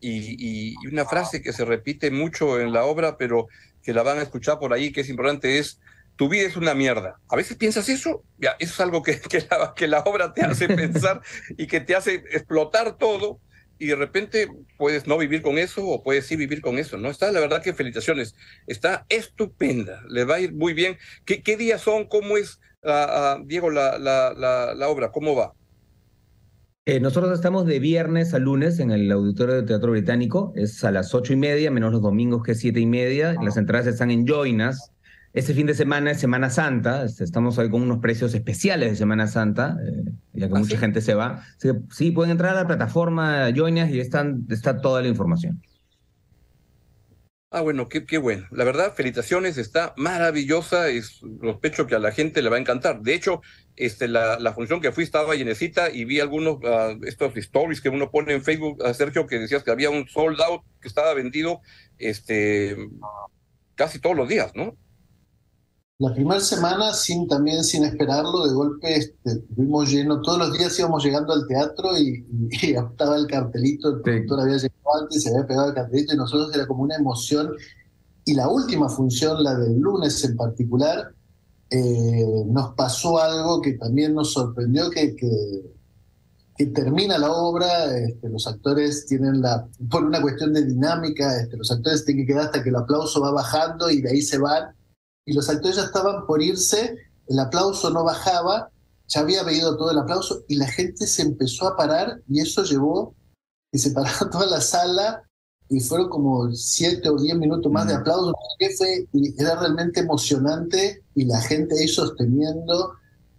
y, 0.00 0.76
y 0.78 0.86
una 0.86 1.04
frase 1.04 1.42
que 1.42 1.52
se 1.52 1.64
repite 1.64 2.12
mucho 2.12 2.60
en 2.60 2.72
la 2.72 2.84
obra, 2.84 3.16
pero 3.16 3.48
que 3.82 3.92
la 3.92 4.04
van 4.04 4.20
a 4.20 4.22
escuchar 4.22 4.60
por 4.60 4.72
ahí, 4.72 4.92
que 4.92 5.00
es 5.00 5.08
importante, 5.08 5.58
es 5.58 5.80
tu 6.16 6.28
vida 6.28 6.46
es 6.46 6.56
una 6.56 6.74
mierda. 6.74 7.20
A 7.28 7.36
veces 7.36 7.56
piensas 7.56 7.88
eso, 7.88 8.24
ya, 8.38 8.56
eso 8.58 8.72
es 8.72 8.80
algo 8.80 9.02
que, 9.02 9.20
que, 9.30 9.46
la, 9.50 9.74
que 9.76 9.86
la 9.86 10.00
obra 10.00 10.32
te 10.32 10.42
hace 10.42 10.68
pensar 10.74 11.20
y 11.56 11.66
que 11.66 11.80
te 11.80 11.94
hace 11.94 12.14
explotar 12.32 12.96
todo 12.96 13.40
y 13.78 13.86
de 13.86 13.96
repente 13.96 14.48
puedes 14.78 15.06
no 15.06 15.18
vivir 15.18 15.42
con 15.42 15.58
eso 15.58 15.86
o 15.86 16.02
puedes 16.02 16.26
sí 16.26 16.36
vivir 16.36 16.60
con 16.60 16.78
eso, 16.78 16.96
¿no? 16.96 17.10
Está, 17.10 17.30
la 17.30 17.40
verdad 17.40 17.62
que 17.62 17.74
felicitaciones, 17.74 18.34
está 18.66 19.04
estupenda, 19.08 20.02
le 20.08 20.24
va 20.24 20.36
a 20.36 20.40
ir 20.40 20.54
muy 20.54 20.72
bien. 20.72 20.96
¿Qué, 21.24 21.42
qué 21.42 21.56
días 21.56 21.82
son? 21.82 22.06
¿Cómo 22.06 22.36
es, 22.36 22.58
ah, 22.84 23.36
ah, 23.36 23.42
Diego, 23.44 23.70
la, 23.70 23.98
la, 23.98 24.32
la, 24.74 24.88
obra? 24.88 25.12
¿Cómo 25.12 25.34
va? 25.34 25.52
Eh, 26.86 27.00
nosotros 27.00 27.34
estamos 27.34 27.66
de 27.66 27.80
viernes 27.80 28.32
a 28.32 28.38
lunes 28.38 28.78
en 28.78 28.92
el 28.92 29.10
Auditorio 29.10 29.56
de 29.56 29.64
Teatro 29.64 29.90
Británico, 29.90 30.52
es 30.56 30.82
a 30.84 30.92
las 30.92 31.12
ocho 31.14 31.32
y 31.32 31.36
media, 31.36 31.70
menos 31.70 31.92
los 31.92 32.00
domingos 32.00 32.44
que 32.44 32.52
es 32.52 32.60
siete 32.60 32.80
y 32.80 32.86
media. 32.86 33.34
Las 33.42 33.56
entradas 33.56 33.88
están 33.88 34.10
en 34.12 34.24
Joinas, 34.24 34.92
este 35.36 35.52
fin 35.52 35.66
de 35.66 35.74
semana 35.74 36.12
es 36.12 36.18
Semana 36.18 36.48
Santa, 36.48 37.04
este, 37.04 37.22
estamos 37.22 37.58
hoy 37.58 37.68
con 37.68 37.82
unos 37.82 37.98
precios 37.98 38.32
especiales 38.32 38.92
de 38.92 38.96
Semana 38.96 39.26
Santa, 39.26 39.76
eh, 39.86 40.10
ya 40.32 40.48
que 40.48 40.54
¿Ah, 40.54 40.58
mucha 40.58 40.78
gente 40.78 41.02
se 41.02 41.12
va. 41.12 41.44
sí, 41.90 42.10
pueden 42.10 42.30
entrar 42.30 42.56
a 42.56 42.62
la 42.62 42.66
plataforma 42.66 43.50
Joinas 43.50 43.90
y 43.90 44.00
están, 44.00 44.46
está 44.48 44.80
toda 44.80 45.02
la 45.02 45.08
información. 45.08 45.62
Ah, 47.50 47.60
bueno, 47.60 47.86
qué, 47.86 48.06
qué, 48.06 48.16
bueno. 48.16 48.46
La 48.50 48.64
verdad, 48.64 48.94
felicitaciones, 48.94 49.58
está 49.58 49.92
maravillosa 49.98 50.90
y 50.90 51.02
sospecho 51.02 51.86
que 51.86 51.96
a 51.96 51.98
la 51.98 52.12
gente 52.12 52.40
le 52.40 52.48
va 52.48 52.56
a 52.56 52.60
encantar. 52.60 53.02
De 53.02 53.12
hecho, 53.12 53.42
este, 53.76 54.08
la, 54.08 54.38
la 54.38 54.54
función 54.54 54.80
que 54.80 54.90
fui 54.90 55.04
estaba 55.04 55.34
llenecita 55.34 55.90
y 55.90 56.06
vi 56.06 56.18
algunos 56.18 56.56
uh, 56.62 56.98
estos 57.04 57.36
stories 57.36 57.82
que 57.82 57.90
uno 57.90 58.10
pone 58.10 58.32
en 58.32 58.42
Facebook, 58.42 58.82
a 58.82 58.94
Sergio, 58.94 59.26
que 59.26 59.38
decías 59.38 59.62
que 59.62 59.70
había 59.70 59.90
un 59.90 60.08
sold 60.08 60.40
out 60.40 60.62
que 60.80 60.88
estaba 60.88 61.12
vendido 61.12 61.60
este, 61.98 62.74
casi 63.74 63.98
todos 63.98 64.16
los 64.16 64.28
días, 64.30 64.52
¿no? 64.54 64.78
La 65.98 66.12
primera 66.12 66.40
semana, 66.40 66.92
sin, 66.92 67.26
también 67.26 67.64
sin 67.64 67.82
esperarlo, 67.82 68.46
de 68.46 68.52
golpe 68.52 68.96
este, 68.96 69.30
estuvimos 69.30 69.90
llenos, 69.90 70.20
todos 70.20 70.38
los 70.38 70.52
días 70.52 70.78
íbamos 70.78 71.02
llegando 71.02 71.32
al 71.32 71.46
teatro 71.46 71.96
y, 71.96 72.22
estaba 72.52 73.16
el 73.16 73.26
cartelito, 73.26 73.88
el 73.88 74.02
productor 74.02 74.40
había 74.40 74.58
llegado 74.58 75.02
antes, 75.02 75.22
se 75.22 75.30
había 75.30 75.46
pegado 75.46 75.68
el 75.68 75.74
cartelito 75.74 76.12
y 76.12 76.18
nosotros 76.18 76.54
era 76.54 76.66
como 76.66 76.82
una 76.82 76.96
emoción. 76.96 77.50
Y 78.26 78.34
la 78.34 78.46
última 78.46 78.90
función, 78.90 79.42
la 79.42 79.54
del 79.56 79.78
lunes 79.78 80.22
en 80.22 80.36
particular, 80.36 81.14
eh, 81.70 82.44
nos 82.46 82.74
pasó 82.74 83.18
algo 83.18 83.62
que 83.62 83.72
también 83.74 84.14
nos 84.14 84.34
sorprendió, 84.34 84.90
que, 84.90 85.16
que, 85.16 86.66
termina 86.74 87.16
la 87.16 87.32
obra, 87.32 87.96
este, 87.96 88.28
los 88.28 88.46
actores 88.46 89.06
tienen 89.06 89.40
la, 89.40 89.66
por 89.90 90.04
una 90.04 90.20
cuestión 90.20 90.52
de 90.52 90.62
dinámica, 90.62 91.40
este, 91.40 91.56
los 91.56 91.70
actores 91.70 92.04
tienen 92.04 92.26
que 92.26 92.32
quedar 92.34 92.46
hasta 92.46 92.62
que 92.62 92.68
el 92.68 92.76
aplauso 92.76 93.22
va 93.22 93.30
bajando 93.30 93.88
y 93.88 94.02
de 94.02 94.10
ahí 94.10 94.20
se 94.20 94.36
van 94.36 94.75
y 95.26 95.32
los 95.34 95.50
actores 95.50 95.76
ya 95.76 95.82
estaban 95.82 96.24
por 96.24 96.40
irse, 96.40 96.96
el 97.26 97.38
aplauso 97.38 97.90
no 97.90 98.04
bajaba, 98.04 98.70
ya 99.08 99.20
había 99.20 99.42
veído 99.42 99.76
todo 99.76 99.90
el 99.90 99.98
aplauso 99.98 100.44
y 100.48 100.54
la 100.54 100.68
gente 100.68 101.06
se 101.06 101.22
empezó 101.22 101.68
a 101.68 101.76
parar 101.76 102.22
y 102.28 102.40
eso 102.40 102.62
llevó 102.62 103.14
que 103.70 103.78
se 103.78 103.90
parara 103.92 104.30
toda 104.30 104.46
la 104.46 104.60
sala 104.60 105.22
y 105.68 105.80
fueron 105.80 106.08
como 106.08 106.52
siete 106.52 107.08
o 107.08 107.18
diez 107.18 107.36
minutos 107.36 107.70
más 107.72 107.88
de 107.88 107.94
aplauso. 107.94 108.32
y 109.12 109.42
era 109.42 109.58
realmente 109.58 110.00
emocionante 110.00 111.02
y 111.16 111.24
la 111.24 111.40
gente 111.40 111.76
ahí 111.76 111.88
sosteniendo, 111.88 112.92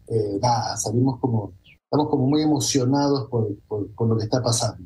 eh, 0.07 0.39
salimos 0.75 1.19
como, 1.21 1.53
estamos 1.85 2.09
como 2.09 2.27
muy 2.27 2.41
emocionados 2.41 3.29
por, 3.29 3.55
por, 3.69 3.87
por 3.95 4.09
lo 4.09 4.17
que 4.17 4.25
está 4.25 4.43
pasando. 4.43 4.83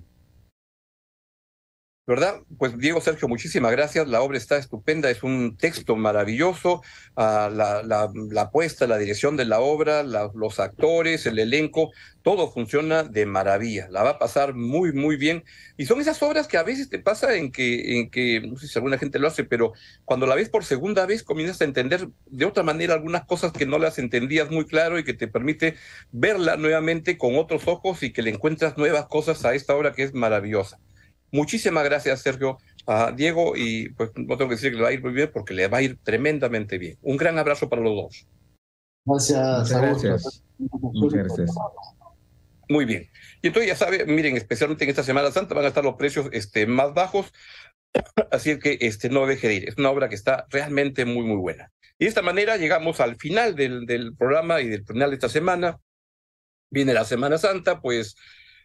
¿Verdad? 2.12 2.41
Pues 2.58 2.78
Diego 2.78 3.00
Sergio, 3.00 3.30
muchísimas 3.30 3.71
gracias. 3.71 4.06
La 4.06 4.21
obra 4.21 4.38
está 4.38 4.58
estupenda, 4.58 5.10
es 5.10 5.24
un 5.24 5.56
texto 5.56 5.95
maravilloso. 5.95 6.82
Ah, 7.15 7.50
la, 7.50 7.84
la, 7.84 8.12
la, 8.13 8.52
puesta, 8.52 8.86
la 8.86 8.97
dirección 8.97 9.38
de 9.38 9.45
la 9.45 9.62
obra, 9.62 10.04
los 10.04 10.60
actores, 10.60 11.26
el 11.26 11.39
elenco, 11.39 11.91
todo 12.21 12.52
funciona 12.52 13.04
de 13.04 13.26
maravilla. 13.26 13.88
La 13.89 14.04
va 14.04 14.10
a 14.12 14.19
pasar 14.19 14.54
muy, 14.54 14.91
muy 14.91 15.15
bien. 15.15 15.45
Y 15.78 15.86
son 15.86 16.02
esas 16.02 16.21
obras 16.21 16.50
que 16.50 16.58
a 16.58 16.63
veces 16.63 16.89
te 16.89 17.00
pasa 17.00 17.34
en 17.38 17.50
que, 17.50 18.00
en 18.00 18.10
que, 18.10 18.41
no 18.41 18.58
sé 18.58 18.67
si 18.67 18.78
alguna 18.78 18.97
gente 18.97 19.17
lo 19.17 19.28
hace, 19.30 19.45
pero 19.45 19.71
cuando 20.04 20.28
la 20.28 20.36
ves 20.36 20.50
por 20.50 20.65
segunda 20.65 21.06
vez 21.06 21.24
comienzas 21.24 21.62
a 21.62 21.63
entender 21.63 22.10
de 22.26 22.45
otra 22.45 22.63
manera 22.63 22.93
algunas 22.93 23.24
cosas 23.24 23.54
que 23.54 23.65
no 23.65 23.80
las 23.80 24.00
entendías 24.00 24.52
muy 24.52 24.65
claro 24.65 25.00
y 25.00 25.06
que 25.06 25.13
te 25.13 25.30
permite 25.30 25.76
verla 26.12 26.58
nuevamente 26.58 27.17
con 27.17 27.38
otros 27.38 27.69
ojos 27.69 28.04
y 28.04 28.12
que 28.12 28.21
le 28.21 28.32
encuentras 28.32 28.78
nuevas 28.78 29.06
cosas 29.06 29.45
a 29.45 29.56
esta 29.56 29.74
obra 29.78 29.93
que 29.93 30.04
es 30.04 30.13
maravillosa. 30.13 30.78
Muchísimas 31.32 31.84
gracias, 31.86 32.22
Sergio, 32.22 32.58
a 32.86 33.12
Diego, 33.12 33.54
y 33.56 33.89
pues 33.89 34.12
no 34.15 34.38
tengo 34.38 34.50
que 34.50 34.56
decir 34.56 34.72
que 34.72 34.78
le 34.78 34.84
va 34.84 34.89
a 34.89 34.94
ir 34.94 35.02
muy 35.02 35.13
bien 35.13 35.30
porque 35.34 35.54
le 35.54 35.67
va 35.67 35.78
a 35.78 35.82
ir 35.82 35.98
tremendamente 36.04 36.78
bien. 36.78 36.98
Un 37.02 37.17
gran 37.17 37.38
abrazo 37.38 37.70
para 37.70 37.82
los 37.82 37.96
dos. 37.96 38.28
Gracias. 39.06 39.72
gracias. 39.72 40.44
Muchas 40.58 41.24
gracias. 41.24 41.52
Muy 42.67 42.86
bien. 42.86 43.10
Y 43.41 43.48
entonces 43.48 43.70
ya 43.70 43.76
saben, 43.76 44.13
miren, 44.13 44.38
especialmente 44.38 44.84
en 44.84 44.89
esta 44.89 45.04
Semana 45.04 45.32
Santa 45.32 45.56
van 45.56 45.65
a 45.65 45.70
estar 45.70 45.84
los 45.84 45.96
precios 45.96 46.30
este, 46.32 46.67
más 46.67 46.94
bajos, 46.94 47.32
así 48.32 48.60
que 48.60 48.78
este, 48.82 49.10
no 49.10 49.26
deje 49.26 49.48
de 49.48 49.54
ir. 49.56 49.70
Es 49.70 49.78
una 49.78 49.89
obra 49.89 50.10
que 50.10 50.15
está 50.15 50.46
realmente 50.50 51.06
muy, 51.06 51.24
muy 51.24 51.38
buena. 51.38 51.72
Y 51.98 52.06
de 52.06 52.10
esta 52.10 52.22
manera 52.22 52.58
llegamos 52.58 53.00
al 53.00 53.15
final 53.15 53.56
del, 53.56 53.86
del 53.86 54.15
programa 54.15 54.62
y 54.62 54.70
del 54.70 54.86
final 54.86 55.10
de 55.12 55.15
esta 55.15 55.30
semana. 55.30 55.80
Viene 56.70 56.94
la 56.94 57.06
Semana 57.06 57.38
Santa, 57.38 57.82
pues 57.82 58.15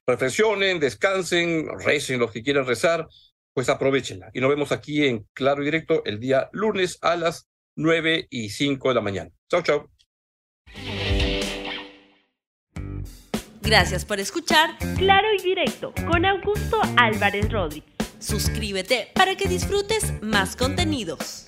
reflexionen, 0.06 0.80
descansen, 0.80 1.66
recen 1.78 2.20
los 2.20 2.30
que 2.30 2.42
quieran 2.42 2.66
rezar, 2.66 3.06
pues 3.52 3.68
aprovechenla. 3.68 4.30
Y 4.34 4.40
nos 4.40 4.50
vemos 4.50 4.72
aquí 4.72 5.06
en 5.06 5.26
Claro 5.32 5.62
y 5.62 5.64
Directo 5.66 6.02
el 6.04 6.20
día 6.20 6.48
lunes 6.52 6.98
a 7.02 7.16
las 7.16 7.48
9 7.76 8.26
y 8.30 8.50
5 8.50 8.88
de 8.88 8.94
la 8.94 9.00
mañana. 9.00 9.30
Chao, 9.50 9.62
chao. 9.62 9.90
Gracias 13.62 14.04
por 14.04 14.20
escuchar 14.20 14.78
Claro 14.96 15.26
y 15.36 15.42
Directo 15.42 15.92
con 16.06 16.24
Augusto 16.24 16.80
Álvarez 16.96 17.50
Rodríguez. 17.50 17.96
Suscríbete 18.20 19.08
para 19.14 19.34
que 19.34 19.48
disfrutes 19.48 20.14
más 20.22 20.54
contenidos. 20.54 21.46